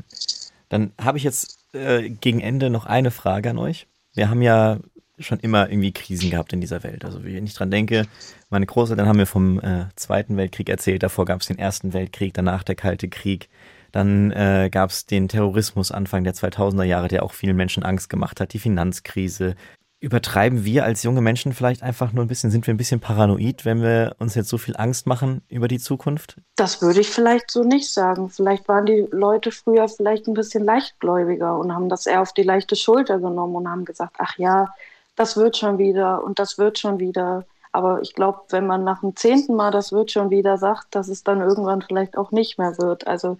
Dann 0.68 0.92
habe 1.00 1.18
ich 1.18 1.24
jetzt 1.24 1.58
äh, 1.72 2.09
gegen 2.11 2.40
Ende 2.40 2.70
noch 2.70 2.87
eine 2.87 3.11
Frage 3.11 3.50
an 3.50 3.59
euch. 3.59 3.87
Wir 4.14 4.31
haben 4.31 4.42
ja 4.42 4.78
schon 5.18 5.40
immer 5.40 5.68
irgendwie 5.68 5.92
Krisen 5.92 6.31
gehabt 6.31 6.52
in 6.52 6.61
dieser 6.61 6.83
Welt. 6.83 7.04
Also 7.04 7.24
wenn 7.24 7.44
ich 7.44 7.54
dran 7.54 7.70
denke, 7.70 8.07
meine 8.50 8.66
Großeltern 8.66 9.07
haben 9.07 9.16
mir 9.16 9.26
vom 9.26 9.59
äh, 9.61 9.87
Zweiten 9.96 10.37
Weltkrieg 10.37 10.68
erzählt, 10.68 11.02
davor 11.02 11.24
gab 11.24 11.40
es 11.40 11.48
den 11.48 11.59
Ersten 11.59 11.92
Weltkrieg, 11.92 12.35
danach 12.35 12.62
der 12.62 12.74
Kalte 12.74 13.09
Krieg. 13.09 13.48
Dann 13.90 14.31
äh, 14.33 14.68
gab 14.70 14.90
es 14.90 15.07
den 15.07 15.28
Terrorismus 15.28 15.90
Anfang 15.90 16.22
der 16.22 16.35
2000er 16.35 16.85
Jahre, 16.85 17.09
der 17.09 17.22
auch 17.22 17.33
vielen 17.33 17.57
Menschen 17.57 17.83
Angst 17.83 18.11
gemacht 18.11 18.40
hat, 18.40 18.52
die 18.52 18.59
Finanzkrise, 18.59 19.57
übertreiben 20.00 20.64
wir 20.64 20.84
als 20.84 21.02
junge 21.02 21.20
Menschen 21.20 21.52
vielleicht 21.52 21.82
einfach 21.82 22.12
nur 22.12 22.24
ein 22.24 22.28
bisschen, 22.28 22.50
sind 22.50 22.66
wir 22.66 22.74
ein 22.74 22.76
bisschen 22.78 23.00
paranoid, 23.00 23.64
wenn 23.64 23.82
wir 23.82 24.14
uns 24.18 24.34
jetzt 24.34 24.48
so 24.48 24.58
viel 24.58 24.76
Angst 24.76 25.06
machen 25.06 25.42
über 25.48 25.66
die 25.66 25.80
Zukunft? 25.80 26.37
Das 26.56 26.80
würde 26.80 27.00
ich 27.00 27.11
vielleicht 27.11 27.50
so 27.50 27.64
nicht 27.64 27.92
sagen. 27.92 28.30
Vielleicht 28.30 28.68
waren 28.68 28.87
die 28.87 29.06
Leute 29.11 29.50
früher 29.50 29.88
vielleicht 29.88 30.28
ein 30.28 30.34
bisschen 30.34 30.64
leichtgläubiger 30.64 31.58
und 31.58 31.74
haben 31.74 31.88
das 31.88 32.06
eher 32.06 32.22
auf 32.22 32.32
die 32.32 32.44
leichte 32.44 32.76
Schulter 32.76 33.18
genommen 33.18 33.56
und 33.56 33.68
haben 33.68 33.84
gesagt, 33.84 34.16
ach 34.18 34.38
ja, 34.38 34.72
das 35.16 35.37
wird 35.37 35.56
schon 35.56 35.78
wieder 35.78 36.22
und 36.22 36.38
das 36.38 36.58
wird 36.58 36.78
schon 36.78 37.00
wieder. 37.00 37.44
Aber 37.72 38.00
ich 38.00 38.14
glaube, 38.14 38.42
wenn 38.50 38.66
man 38.66 38.84
nach 38.84 39.00
dem 39.00 39.16
zehnten 39.16 39.56
Mal 39.56 39.72
das 39.72 39.92
wird 39.92 40.12
schon 40.12 40.30
wieder 40.30 40.58
sagt, 40.58 40.94
dass 40.94 41.08
es 41.08 41.24
dann 41.24 41.40
irgendwann 41.40 41.82
vielleicht 41.82 42.16
auch 42.16 42.30
nicht 42.30 42.56
mehr 42.56 42.78
wird. 42.78 43.06
Also 43.08 43.37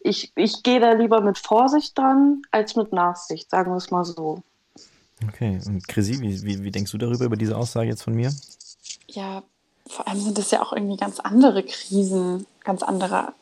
ich, 0.00 0.32
ich 0.34 0.64
gehe 0.64 0.80
da 0.80 0.92
lieber 0.92 1.20
mit 1.20 1.38
Vorsicht 1.38 1.96
dran 1.96 2.42
als 2.50 2.74
mit 2.74 2.92
Nachsicht, 2.92 3.50
sagen 3.50 3.70
wir 3.70 3.76
es 3.76 3.92
mal 3.92 4.04
so. 4.04 4.42
Okay, 5.28 5.58
und 5.66 5.86
Chrissy, 5.88 6.20
wie, 6.20 6.42
wie, 6.42 6.62
wie 6.64 6.70
denkst 6.70 6.92
du 6.92 6.98
darüber, 6.98 7.24
über 7.24 7.36
diese 7.36 7.56
Aussage 7.56 7.88
jetzt 7.88 8.02
von 8.02 8.14
mir? 8.14 8.32
Ja, 9.08 9.42
vor 9.86 10.08
allem 10.08 10.20
sind 10.20 10.38
es 10.38 10.50
ja 10.50 10.62
auch 10.62 10.72
irgendwie 10.72 10.96
ganz 10.96 11.20
andere 11.20 11.62
Krisen, 11.62 12.46
ganz 12.64 12.82
andere, 12.82 13.32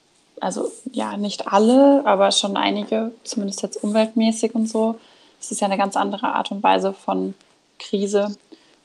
also 0.40 0.70
ja, 0.92 1.16
nicht 1.16 1.48
alle, 1.48 2.02
aber 2.04 2.30
schon 2.32 2.56
einige, 2.56 3.12
zumindest 3.24 3.62
jetzt 3.62 3.82
umweltmäßig 3.82 4.54
und 4.54 4.68
so. 4.68 4.98
Es 5.40 5.50
ist 5.50 5.60
ja 5.60 5.66
eine 5.66 5.78
ganz 5.78 5.96
andere 5.96 6.28
Art 6.28 6.50
und 6.50 6.62
Weise 6.62 6.92
von 6.92 7.34
Krise. 7.78 8.36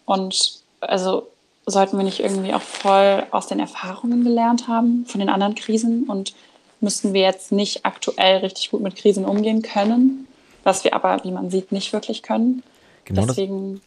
Und 0.05 0.59
also 0.81 1.27
sollten 1.65 1.97
wir 1.97 2.03
nicht 2.03 2.19
irgendwie 2.19 2.53
auch 2.53 2.61
voll 2.61 3.25
aus 3.31 3.47
den 3.47 3.59
Erfahrungen 3.59 4.23
gelernt 4.23 4.67
haben 4.67 5.05
von 5.05 5.19
den 5.19 5.29
anderen 5.29 5.55
Krisen 5.55 6.05
und 6.05 6.33
müssten 6.81 7.13
wir 7.13 7.21
jetzt 7.21 7.51
nicht 7.51 7.85
aktuell 7.85 8.37
richtig 8.37 8.71
gut 8.71 8.81
mit 8.81 8.95
Krisen 8.95 9.25
umgehen 9.25 9.61
können, 9.61 10.27
was 10.63 10.83
wir 10.83 10.93
aber, 10.93 11.23
wie 11.23 11.31
man 11.31 11.49
sieht, 11.49 11.71
nicht 11.71 11.93
wirklich 11.93 12.23
können. 12.23 12.63
Genau 13.09 13.25
Deswegen, 13.25 13.75
das, 13.75 13.83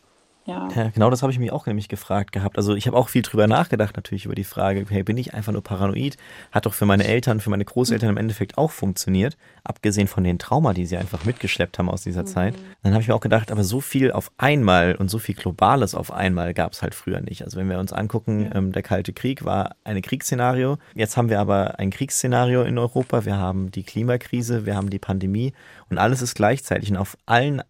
ja. 0.47 0.69
ja. 0.75 0.89
Genau 0.89 1.11
das 1.11 1.23
habe 1.23 1.33
ich 1.33 1.39
mich 1.39 1.53
auch 1.53 1.67
nämlich 1.67 1.89
gefragt 1.89 2.33
gehabt. 2.33 2.57
Also 2.57 2.75
ich 2.75 2.89
habe 2.89 2.97
auch 2.97 3.09
viel 3.09 3.23
drüber 3.23 3.47
nachgedacht 3.47 3.97
natürlich 3.97 4.25
über 4.25 4.35
die 4.35 4.45
Frage, 4.45 4.85
hey, 4.89 5.05
bin 5.05 5.17
ich 5.17 5.35
einfach 5.35 5.53
nur 5.53 5.63
paranoid? 5.63 6.17
Hat 6.51 6.67
doch 6.67 6.75
für 6.75 6.87
meine 6.87 7.05
Eltern, 7.05 7.41
für 7.41 7.51
meine 7.51 7.65
Großeltern 7.65 8.11
im 8.11 8.17
Endeffekt 8.17 8.59
auch 8.59 8.73
funktioniert, 8.73 9.37
abgesehen 9.63 10.09
von 10.09 10.25
den 10.25 10.41
Trauma, 10.41 10.73
die 10.73 10.87
sie 10.87 10.97
einfach 10.97 11.25
mitgeschleppt 11.25 11.79
haben 11.79 11.89
aus 11.89 12.03
dieser 12.03 12.23
mhm. 12.23 12.27
Zeit. 12.27 12.55
Dann 12.83 12.93
habe 12.93 13.03
ich 13.03 13.09
mir 13.09 13.15
auch 13.15 13.21
gedacht, 13.21 13.53
aber 13.53 13.63
so 13.63 13.81
viel 13.81 14.11
auf 14.11 14.33
einmal 14.37 14.97
und 14.97 15.11
so 15.11 15.19
viel 15.19 15.37
Globales 15.37 15.95
auf 15.95 16.13
einmal 16.13 16.55
gab 16.55 16.73
es 16.73 16.83
halt 16.83 16.97
früher 16.97 17.21
nicht. 17.21 17.45
Also 17.45 17.59
wenn 17.59 17.69
wir 17.69 17.79
uns 17.79 17.93
angucken, 17.93 18.47
ja. 18.47 18.57
ähm, 18.57 18.73
der 18.73 18.83
Kalte 18.83 19.13
Krieg 19.13 19.45
war 19.45 19.77
ein 19.85 20.03
Kriegsszenario. 20.03 20.79
Jetzt 20.95 21.17
haben 21.17 21.29
wir 21.29 21.39
aber 21.39 21.79
ein 21.79 21.91
Kriegsszenario 21.91 22.63
in 22.65 22.79
Europa. 22.79 23.25
Wir 23.25 23.37
haben 23.37 23.71
die 23.71 23.85
Klimakrise, 23.85 24.67
wir 24.67 24.75
haben 24.75 24.91
die 24.91 24.99
Pandemie 24.99 25.53
und 25.89 25.99
alles 25.99 26.21
ist 26.21 26.35
gleichzeitig 26.35 26.91
und 26.91 26.97
auf 26.97 27.17
allen 27.27 27.63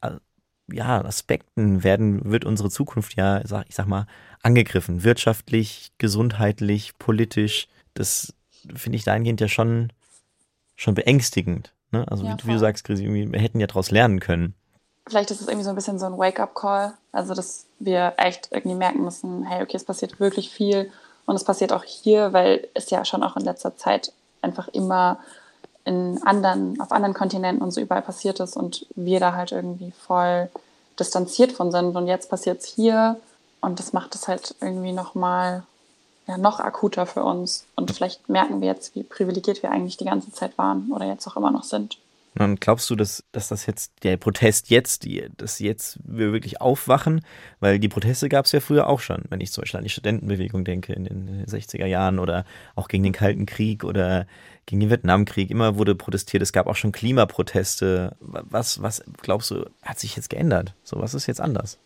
ja, 0.70 1.04
Aspekten 1.04 1.82
werden, 1.84 2.30
wird 2.30 2.44
unsere 2.44 2.70
Zukunft 2.70 3.16
ja, 3.16 3.40
ich 3.40 3.74
sag 3.74 3.86
mal, 3.86 4.06
angegriffen. 4.42 5.04
Wirtschaftlich, 5.04 5.92
gesundheitlich, 5.98 6.98
politisch. 6.98 7.68
Das 7.94 8.34
finde 8.74 8.96
ich 8.96 9.04
dahingehend 9.04 9.40
ja 9.40 9.48
schon, 9.48 9.92
schon 10.76 10.94
beängstigend. 10.94 11.72
Ne? 11.90 12.06
Also, 12.08 12.24
ja, 12.24 12.36
wie, 12.38 12.48
wie, 12.48 12.52
du 12.52 12.58
sagst, 12.58 12.84
Chris, 12.84 13.00
wir 13.00 13.40
hätten 13.40 13.60
ja 13.60 13.66
daraus 13.66 13.90
lernen 13.90 14.20
können. 14.20 14.54
vielleicht 15.06 15.30
ist 15.30 15.40
es 15.40 15.48
irgendwie 15.48 15.64
so 15.64 15.70
ein 15.70 15.76
bisschen 15.76 15.98
so 15.98 16.06
ein 16.06 16.18
Wake-up-Call. 16.18 16.94
Also, 17.12 17.34
dass 17.34 17.66
wir 17.78 18.14
echt 18.16 18.48
irgendwie 18.50 18.76
merken 18.76 19.04
müssen, 19.04 19.44
hey, 19.44 19.62
okay, 19.62 19.76
es 19.76 19.84
passiert 19.84 20.20
wirklich 20.20 20.50
viel 20.50 20.90
und 21.26 21.36
es 21.36 21.44
passiert 21.44 21.72
auch 21.72 21.84
hier, 21.84 22.32
weil 22.32 22.68
es 22.74 22.90
ja 22.90 23.04
schon 23.04 23.22
auch 23.22 23.36
in 23.36 23.44
letzter 23.44 23.76
Zeit 23.76 24.12
einfach 24.40 24.68
immer 24.68 25.20
in 25.84 26.22
anderen, 26.24 26.80
auf 26.80 26.92
anderen 26.92 27.14
Kontinenten 27.14 27.62
und 27.62 27.72
so 27.72 27.80
überall 27.80 28.02
passiert 28.02 28.40
ist 28.40 28.56
und 28.56 28.86
wir 28.94 29.20
da 29.20 29.34
halt 29.34 29.52
irgendwie 29.52 29.92
voll 29.92 30.48
distanziert 30.98 31.52
von 31.52 31.72
sind. 31.72 31.96
Und 31.96 32.06
jetzt 32.06 32.30
passiert 32.30 32.60
es 32.60 32.66
hier 32.66 33.20
und 33.60 33.78
das 33.78 33.92
macht 33.92 34.14
es 34.14 34.28
halt 34.28 34.54
irgendwie 34.60 34.92
nochmal 34.92 35.64
ja, 36.26 36.38
noch 36.38 36.60
akuter 36.60 37.06
für 37.06 37.24
uns. 37.24 37.66
Und 37.74 37.90
vielleicht 37.90 38.28
merken 38.28 38.60
wir 38.60 38.68
jetzt, 38.68 38.94
wie 38.94 39.02
privilegiert 39.02 39.62
wir 39.62 39.70
eigentlich 39.70 39.96
die 39.96 40.04
ganze 40.04 40.32
Zeit 40.32 40.56
waren 40.58 40.90
oder 40.92 41.06
jetzt 41.06 41.26
auch 41.26 41.36
immer 41.36 41.50
noch 41.50 41.64
sind. 41.64 41.98
Und 42.38 42.60
glaubst 42.60 42.88
du, 42.88 42.96
dass, 42.96 43.24
dass 43.32 43.48
das 43.48 43.66
jetzt, 43.66 43.92
der 44.04 44.16
Protest 44.16 44.70
jetzt, 44.70 45.04
die, 45.04 45.28
dass 45.36 45.58
jetzt 45.58 45.98
wir 46.02 46.32
wirklich 46.32 46.60
aufwachen? 46.60 47.24
Weil 47.60 47.78
die 47.78 47.88
Proteste 47.88 48.28
gab 48.28 48.46
es 48.46 48.52
ja 48.52 48.60
früher 48.60 48.86
auch 48.86 49.00
schon, 49.00 49.24
wenn 49.28 49.40
ich 49.40 49.52
zum 49.52 49.62
Beispiel 49.62 49.78
an 49.78 49.84
die 49.84 49.90
Studentenbewegung 49.90 50.64
denke 50.64 50.94
in 50.94 51.04
den 51.04 51.46
60er 51.46 51.84
Jahren 51.84 52.18
oder 52.18 52.44
auch 52.74 52.88
gegen 52.88 53.02
den 53.02 53.12
Kalten 53.12 53.44
Krieg 53.44 53.84
oder 53.84 54.26
gegen 54.64 54.80
den 54.80 54.90
Vietnamkrieg. 54.90 55.50
Immer 55.50 55.76
wurde 55.76 55.94
protestiert. 55.94 56.42
Es 56.42 56.52
gab 56.52 56.66
auch 56.66 56.76
schon 56.76 56.92
Klimaproteste. 56.92 58.16
Was, 58.20 58.80
was 58.80 59.02
glaubst 59.20 59.50
du, 59.50 59.66
hat 59.82 60.00
sich 60.00 60.16
jetzt 60.16 60.30
geändert? 60.30 60.74
So, 60.84 61.00
was 61.00 61.12
ist 61.12 61.26
jetzt 61.26 61.40
anders? 61.40 61.78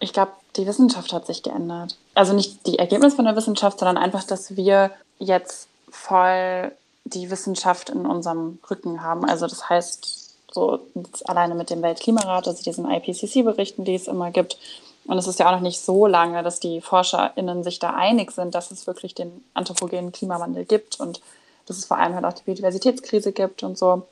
Ich 0.00 0.12
glaube, 0.12 0.32
die 0.56 0.66
Wissenschaft 0.66 1.12
hat 1.12 1.26
sich 1.26 1.42
geändert. 1.42 1.98
Also 2.14 2.32
nicht 2.32 2.66
die 2.66 2.78
Ergebnisse 2.78 3.16
von 3.16 3.26
der 3.26 3.36
Wissenschaft, 3.36 3.78
sondern 3.78 3.98
einfach, 3.98 4.24
dass 4.24 4.56
wir 4.56 4.92
jetzt 5.18 5.68
voll 5.90 6.72
die 7.04 7.30
Wissenschaft 7.30 7.90
in 7.90 8.06
unserem 8.06 8.58
Rücken 8.70 9.02
haben. 9.02 9.24
Also 9.24 9.46
das 9.46 9.68
heißt, 9.68 10.24
so 10.52 10.80
alleine 11.24 11.54
mit 11.54 11.70
dem 11.70 11.82
Weltklimarat, 11.82 12.48
also 12.48 12.62
diesen 12.62 12.90
IPCC-Berichten, 12.90 13.84
die 13.84 13.94
es 13.94 14.06
immer 14.06 14.30
gibt. 14.30 14.56
Und 15.06 15.18
es 15.18 15.26
ist 15.26 15.38
ja 15.38 15.48
auch 15.48 15.52
noch 15.52 15.60
nicht 15.60 15.80
so 15.80 16.06
lange, 16.06 16.42
dass 16.42 16.60
die 16.60 16.80
ForscherInnen 16.80 17.62
sich 17.62 17.78
da 17.78 17.90
einig 17.90 18.30
sind, 18.30 18.54
dass 18.54 18.70
es 18.70 18.86
wirklich 18.86 19.14
den 19.14 19.44
anthropogenen 19.52 20.12
Klimawandel 20.12 20.64
gibt 20.64 20.98
und 20.98 21.20
dass 21.66 21.76
es 21.76 21.84
vor 21.84 21.98
allem 21.98 22.14
halt 22.14 22.24
auch 22.24 22.32
die 22.32 22.44
Biodiversitätskrise 22.44 23.32
gibt 23.32 23.62
und 23.62 23.76
so. 23.76 24.06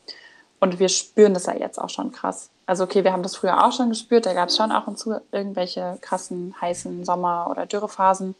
Und 0.61 0.79
wir 0.79 0.89
spüren 0.89 1.35
das 1.35 1.47
ja 1.47 1.55
jetzt 1.55 1.79
auch 1.79 1.89
schon 1.89 2.13
krass. 2.13 2.51
Also 2.67 2.85
okay, 2.85 3.05
wir 3.05 3.13
haben 3.13 3.23
das 3.23 3.37
früher 3.37 3.65
auch 3.65 3.73
schon 3.73 3.89
gespürt, 3.89 4.27
da 4.27 4.35
gab 4.35 4.49
es 4.49 4.57
schon 4.57 4.71
auch 4.71 4.87
und 4.87 4.99
zu 4.99 5.21
irgendwelche 5.33 5.99
krassen, 6.01 6.55
heißen 6.61 7.05
Sommer- 7.05 7.49
oder 7.51 7.67
Dürrephasen. 7.67 8.35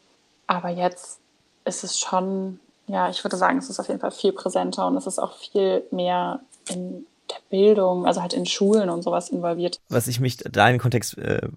Aber 0.47 0.69
jetzt 0.69 1.19
ist 1.65 1.83
es 1.83 1.99
schon 1.99 2.59
ja, 2.87 3.09
ich 3.09 3.23
würde 3.23 3.37
sagen, 3.37 3.57
es 3.57 3.69
ist 3.69 3.79
auf 3.79 3.87
jeden 3.87 3.99
Fall 3.99 4.11
viel 4.11 4.33
präsenter 4.33 4.87
und 4.87 4.97
es 4.97 5.07
ist 5.07 5.19
auch 5.19 5.37
viel 5.37 5.83
mehr 5.91 6.41
in 6.69 7.05
der 7.29 7.37
Bildung, 7.49 8.05
also 8.05 8.21
halt 8.21 8.33
in 8.33 8.45
Schulen 8.45 8.89
und 8.89 9.01
sowas 9.01 9.29
involviert. 9.29 9.79
Was 9.89 10.07
ich 10.07 10.19
mich 10.19 10.37
da 10.37 10.69
im 10.69 10.79
Kontext 10.79 11.17
äh, 11.17 11.47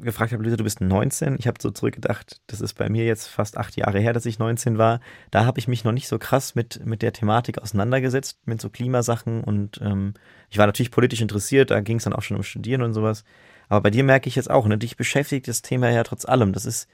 gefragt 0.00 0.32
habe, 0.32 0.42
Lisa, 0.44 0.56
du 0.56 0.64
bist 0.64 0.80
19. 0.80 1.36
Ich 1.38 1.46
habe 1.48 1.58
so 1.60 1.70
zurückgedacht, 1.70 2.40
das 2.46 2.60
ist 2.60 2.74
bei 2.74 2.88
mir 2.88 3.04
jetzt 3.04 3.26
fast 3.26 3.56
acht 3.56 3.76
Jahre 3.76 3.98
her, 3.98 4.12
dass 4.12 4.26
ich 4.26 4.38
19 4.38 4.78
war. 4.78 5.00
Da 5.30 5.44
habe 5.44 5.58
ich 5.58 5.66
mich 5.66 5.84
noch 5.84 5.92
nicht 5.92 6.08
so 6.08 6.18
krass 6.18 6.54
mit, 6.54 6.84
mit 6.86 7.02
der 7.02 7.12
Thematik 7.12 7.60
auseinandergesetzt, 7.60 8.38
mit 8.44 8.60
so 8.60 8.70
Klimasachen 8.70 9.42
und 9.42 9.80
ähm, 9.82 10.14
ich 10.50 10.58
war 10.58 10.66
natürlich 10.66 10.92
politisch 10.92 11.20
interessiert, 11.20 11.70
da 11.70 11.80
ging 11.80 11.96
es 11.96 12.04
dann 12.04 12.12
auch 12.12 12.22
schon 12.22 12.36
um 12.36 12.44
Studieren 12.44 12.82
und 12.82 12.94
sowas. 12.94 13.24
Aber 13.68 13.80
bei 13.80 13.90
dir 13.90 14.04
merke 14.04 14.28
ich 14.28 14.36
jetzt 14.36 14.50
auch, 14.50 14.66
ne, 14.66 14.78
dich 14.78 14.96
beschäftigt 14.96 15.48
das 15.48 15.62
Thema 15.62 15.90
ja 15.90 16.04
trotz 16.04 16.24
allem. 16.24 16.52
Das 16.52 16.66
ist 16.66 16.88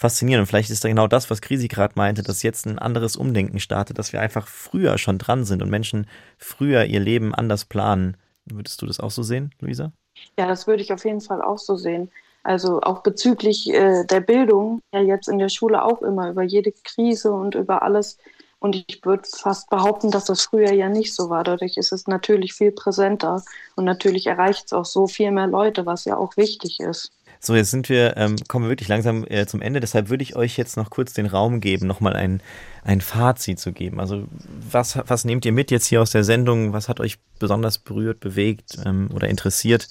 faszinierend. 0.00 0.42
Und 0.42 0.46
vielleicht 0.46 0.70
ist 0.70 0.82
da 0.82 0.88
genau 0.88 1.06
das, 1.06 1.30
was 1.30 1.42
Krisi 1.42 1.68
gerade 1.68 1.92
meinte, 1.94 2.22
dass 2.22 2.42
jetzt 2.42 2.66
ein 2.66 2.78
anderes 2.78 3.16
Umdenken 3.16 3.60
startet, 3.60 3.98
dass 3.98 4.14
wir 4.14 4.20
einfach 4.20 4.48
früher 4.48 4.96
schon 4.96 5.18
dran 5.18 5.44
sind 5.44 5.62
und 5.62 5.68
Menschen 5.68 6.06
früher 6.38 6.84
ihr 6.86 7.00
Leben 7.00 7.34
anders 7.34 7.66
planen. 7.66 8.16
Würdest 8.46 8.80
du 8.80 8.86
das 8.86 8.98
auch 8.98 9.10
so 9.10 9.22
sehen, 9.22 9.52
Luisa? 9.60 9.92
Ja, 10.38 10.48
das 10.48 10.66
würde 10.66 10.82
ich 10.82 10.92
auf 10.92 11.04
jeden 11.04 11.20
Fall 11.20 11.42
auch 11.42 11.58
so 11.58 11.76
sehen. 11.76 12.10
Also 12.42 12.80
auch 12.80 13.02
bezüglich 13.02 13.68
äh, 13.68 14.04
der 14.06 14.20
Bildung, 14.20 14.80
ja 14.94 15.00
jetzt 15.02 15.28
in 15.28 15.38
der 15.38 15.50
Schule 15.50 15.84
auch 15.84 16.00
immer 16.00 16.30
über 16.30 16.42
jede 16.42 16.72
Krise 16.72 17.32
und 17.32 17.54
über 17.54 17.82
alles. 17.82 18.16
Und 18.58 18.76
ich 18.88 19.04
würde 19.04 19.28
fast 19.36 19.68
behaupten, 19.68 20.10
dass 20.10 20.24
das 20.24 20.42
früher 20.42 20.72
ja 20.72 20.88
nicht 20.88 21.14
so 21.14 21.28
war. 21.28 21.44
Dadurch 21.44 21.76
ist 21.76 21.92
es 21.92 22.06
natürlich 22.06 22.54
viel 22.54 22.72
präsenter 22.72 23.42
und 23.76 23.84
natürlich 23.84 24.26
erreicht 24.26 24.66
es 24.66 24.72
auch 24.72 24.86
so 24.86 25.06
viel 25.06 25.30
mehr 25.30 25.46
Leute, 25.46 25.84
was 25.84 26.06
ja 26.06 26.16
auch 26.16 26.38
wichtig 26.38 26.80
ist. 26.80 27.12
So, 27.42 27.54
jetzt 27.54 27.70
sind 27.70 27.88
wir, 27.88 28.18
ähm, 28.18 28.36
kommen 28.48 28.66
wir 28.66 28.70
wirklich 28.70 28.88
langsam 28.88 29.24
äh, 29.26 29.46
zum 29.46 29.62
Ende. 29.62 29.80
Deshalb 29.80 30.10
würde 30.10 30.22
ich 30.22 30.36
euch 30.36 30.58
jetzt 30.58 30.76
noch 30.76 30.90
kurz 30.90 31.14
den 31.14 31.24
Raum 31.24 31.60
geben, 31.60 31.86
nochmal 31.86 32.14
ein, 32.14 32.42
ein 32.84 33.00
Fazit 33.00 33.58
zu 33.58 33.72
geben. 33.72 33.98
Also 33.98 34.24
was, 34.70 34.98
was 35.06 35.24
nehmt 35.24 35.46
ihr 35.46 35.52
mit 35.52 35.70
jetzt 35.70 35.86
hier 35.86 36.02
aus 36.02 36.10
der 36.10 36.22
Sendung? 36.22 36.74
Was 36.74 36.90
hat 36.90 37.00
euch 37.00 37.18
besonders 37.38 37.78
berührt, 37.78 38.20
bewegt 38.20 38.76
ähm, 38.84 39.08
oder 39.14 39.28
interessiert? 39.28 39.88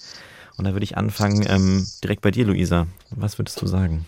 Und 0.57 0.65
da 0.65 0.73
würde 0.73 0.83
ich 0.83 0.95
anfangen 0.95 1.43
ähm, 1.49 1.87
direkt 2.03 2.21
bei 2.21 2.29
dir, 2.29 2.45
Luisa. 2.45 2.85
Was 3.09 3.39
würdest 3.39 3.59
du 3.61 3.65
sagen? 3.65 4.05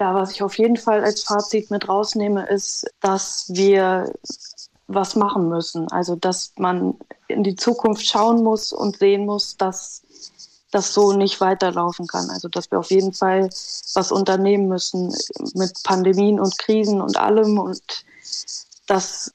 Ja, 0.00 0.14
was 0.14 0.32
ich 0.32 0.42
auf 0.42 0.56
jeden 0.56 0.78
Fall 0.78 1.04
als 1.04 1.24
Fazit 1.24 1.70
mit 1.70 1.86
rausnehme, 1.86 2.46
ist, 2.46 2.86
dass 3.00 3.44
wir 3.52 4.10
was 4.86 5.16
machen 5.16 5.50
müssen. 5.50 5.86
Also, 5.92 6.16
dass 6.16 6.54
man 6.56 6.94
in 7.28 7.44
die 7.44 7.56
Zukunft 7.56 8.06
schauen 8.06 8.42
muss 8.42 8.72
und 8.72 8.98
sehen 8.98 9.26
muss, 9.26 9.56
dass 9.58 10.02
das 10.72 10.92
so 10.94 11.12
nicht 11.12 11.40
weiterlaufen 11.40 12.08
kann. 12.08 12.28
Also 12.30 12.48
dass 12.48 12.70
wir 12.70 12.80
auf 12.80 12.90
jeden 12.90 13.12
Fall 13.12 13.48
was 13.94 14.10
unternehmen 14.10 14.66
müssen 14.66 15.14
mit 15.54 15.72
Pandemien 15.84 16.40
und 16.40 16.58
Krisen 16.58 17.00
und 17.00 17.16
allem 17.16 17.58
und 17.58 18.04
dass 18.88 19.32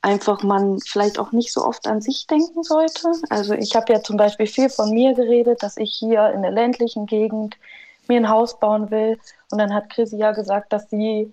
einfach 0.00 0.42
man 0.42 0.78
vielleicht 0.80 1.18
auch 1.18 1.32
nicht 1.32 1.52
so 1.52 1.64
oft 1.64 1.86
an 1.88 2.00
sich 2.00 2.26
denken 2.28 2.62
sollte. 2.62 3.10
Also 3.28 3.54
ich 3.54 3.74
habe 3.74 3.92
ja 3.92 4.02
zum 4.02 4.16
Beispiel 4.16 4.46
viel 4.46 4.70
von 4.70 4.90
mir 4.90 5.14
geredet, 5.14 5.62
dass 5.62 5.76
ich 5.76 5.92
hier 5.92 6.30
in 6.30 6.42
der 6.42 6.52
ländlichen 6.52 7.06
Gegend 7.06 7.56
mir 8.08 8.18
ein 8.18 8.28
Haus 8.28 8.60
bauen 8.60 8.90
will. 8.92 9.18
Und 9.50 9.58
dann 9.58 9.74
hat 9.74 9.90
Chrissy 9.90 10.16
ja 10.16 10.30
gesagt, 10.30 10.72
dass 10.72 10.88
sie 10.90 11.32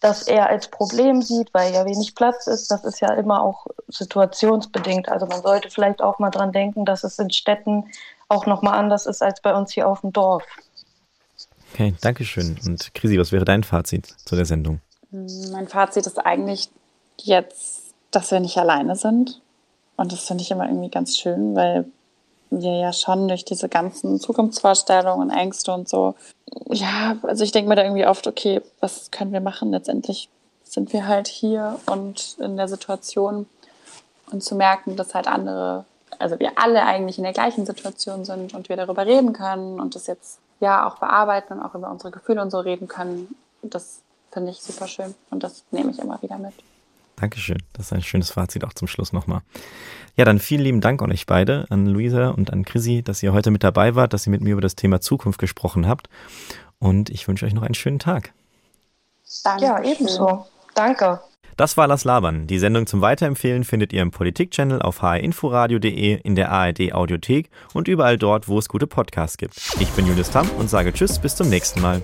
das 0.00 0.22
eher 0.22 0.48
als 0.48 0.68
Problem 0.68 1.22
sieht, 1.22 1.54
weil 1.54 1.72
ja 1.72 1.84
wenig 1.84 2.16
Platz 2.16 2.48
ist. 2.48 2.70
Das 2.70 2.84
ist 2.84 3.00
ja 3.00 3.12
immer 3.14 3.42
auch 3.42 3.66
situationsbedingt. 3.88 5.08
Also 5.08 5.26
man 5.26 5.42
sollte 5.42 5.70
vielleicht 5.70 6.02
auch 6.02 6.18
mal 6.18 6.30
dran 6.30 6.52
denken, 6.52 6.84
dass 6.84 7.04
es 7.04 7.18
in 7.20 7.30
Städten 7.30 7.84
auch 8.28 8.46
nochmal 8.46 8.78
anders 8.78 9.06
ist 9.06 9.22
als 9.22 9.40
bei 9.40 9.54
uns 9.54 9.72
hier 9.72 9.88
auf 9.88 10.02
dem 10.02 10.12
Dorf. 10.12 10.44
Okay, 11.72 11.94
danke 12.00 12.24
schön. 12.24 12.58
Und 12.64 12.94
Chrissy, 12.94 13.18
was 13.18 13.32
wäre 13.32 13.44
dein 13.44 13.64
Fazit 13.64 14.06
zu 14.24 14.36
der 14.36 14.44
Sendung? 14.44 14.80
Mein 15.10 15.68
Fazit 15.68 16.06
ist 16.06 16.18
eigentlich 16.18 16.70
jetzt, 17.20 17.94
dass 18.10 18.30
wir 18.30 18.40
nicht 18.40 18.58
alleine 18.58 18.96
sind. 18.96 19.40
Und 19.96 20.12
das 20.12 20.24
finde 20.24 20.42
ich 20.42 20.50
immer 20.50 20.66
irgendwie 20.66 20.90
ganz 20.90 21.16
schön, 21.16 21.56
weil 21.56 21.86
wir 22.50 22.78
ja 22.78 22.92
schon 22.92 23.28
durch 23.28 23.44
diese 23.44 23.68
ganzen 23.68 24.20
Zukunftsvorstellungen, 24.20 25.30
Ängste 25.30 25.72
und 25.72 25.88
so, 25.88 26.14
ja, 26.70 27.16
also 27.22 27.44
ich 27.44 27.52
denke 27.52 27.68
mir 27.68 27.74
da 27.74 27.82
irgendwie 27.82 28.06
oft, 28.06 28.26
okay, 28.26 28.62
was 28.80 29.10
können 29.10 29.32
wir 29.32 29.40
machen? 29.40 29.70
Letztendlich 29.70 30.28
sind 30.64 30.92
wir 30.92 31.06
halt 31.06 31.28
hier 31.28 31.78
und 31.86 32.36
in 32.38 32.56
der 32.56 32.68
Situation 32.68 33.46
und 34.30 34.42
zu 34.42 34.54
merken, 34.54 34.96
dass 34.96 35.14
halt 35.14 35.26
andere 35.26 35.84
also 36.18 36.38
wir 36.38 36.52
alle 36.56 36.84
eigentlich 36.84 37.18
in 37.18 37.24
der 37.24 37.32
gleichen 37.32 37.66
Situation 37.66 38.24
sind 38.24 38.54
und 38.54 38.68
wir 38.68 38.76
darüber 38.76 39.06
reden 39.06 39.32
können 39.32 39.80
und 39.80 39.94
das 39.94 40.06
jetzt 40.06 40.38
ja 40.60 40.86
auch 40.86 40.98
bearbeiten 40.98 41.54
und 41.54 41.62
auch 41.62 41.74
über 41.74 41.90
unsere 41.90 42.10
Gefühle 42.10 42.42
und 42.42 42.50
so 42.50 42.58
reden 42.58 42.88
können, 42.88 43.34
das 43.62 44.02
finde 44.30 44.50
ich 44.50 44.60
super 44.60 44.88
schön 44.88 45.14
und 45.30 45.42
das 45.42 45.64
nehme 45.70 45.90
ich 45.90 45.98
immer 45.98 46.20
wieder 46.22 46.38
mit. 46.38 46.54
Dankeschön. 47.16 47.58
Das 47.72 47.86
ist 47.86 47.92
ein 47.92 48.02
schönes 48.02 48.30
Fazit 48.30 48.64
auch 48.64 48.72
zum 48.72 48.86
Schluss 48.86 49.12
nochmal. 49.12 49.40
Ja, 50.16 50.24
dann 50.24 50.38
vielen 50.38 50.62
lieben 50.62 50.80
Dank 50.80 51.02
an 51.02 51.10
euch 51.10 51.26
beide, 51.26 51.66
an 51.68 51.86
Luisa 51.86 52.30
und 52.30 52.52
an 52.52 52.64
Chrissy, 52.64 53.02
dass 53.02 53.22
ihr 53.22 53.32
heute 53.32 53.50
mit 53.50 53.64
dabei 53.64 53.96
wart, 53.96 54.12
dass 54.12 54.26
ihr 54.26 54.30
mit 54.30 54.40
mir 54.40 54.52
über 54.52 54.60
das 54.60 54.76
Thema 54.76 55.00
Zukunft 55.00 55.40
gesprochen 55.40 55.88
habt. 55.88 56.08
Und 56.78 57.10
ich 57.10 57.26
wünsche 57.26 57.44
euch 57.44 57.54
noch 57.54 57.62
einen 57.62 57.74
schönen 57.74 57.98
Tag. 57.98 58.32
Danke. 59.42 59.64
Ja, 59.64 59.82
ebenso. 59.82 60.46
Danke. 60.74 61.20
Das 61.58 61.76
war 61.76 61.88
Las 61.88 62.04
Labern. 62.04 62.46
Die 62.46 62.60
Sendung 62.60 62.86
zum 62.86 63.00
Weiterempfehlen 63.00 63.64
findet 63.64 63.92
ihr 63.92 64.00
im 64.02 64.12
Politik-Channel 64.12 64.80
auf 64.80 65.02
hrinforadio.de, 65.02 66.20
in 66.22 66.36
der 66.36 66.52
ARD 66.52 66.92
Audiothek 66.92 67.50
und 67.74 67.88
überall 67.88 68.16
dort, 68.16 68.46
wo 68.46 68.60
es 68.60 68.68
gute 68.68 68.86
Podcasts 68.86 69.36
gibt. 69.36 69.56
Ich 69.80 69.90
bin 69.90 70.06
Julius 70.06 70.30
Tamm 70.30 70.48
und 70.56 70.70
sage 70.70 70.92
Tschüss, 70.92 71.18
bis 71.18 71.34
zum 71.34 71.50
nächsten 71.50 71.80
Mal. 71.80 72.00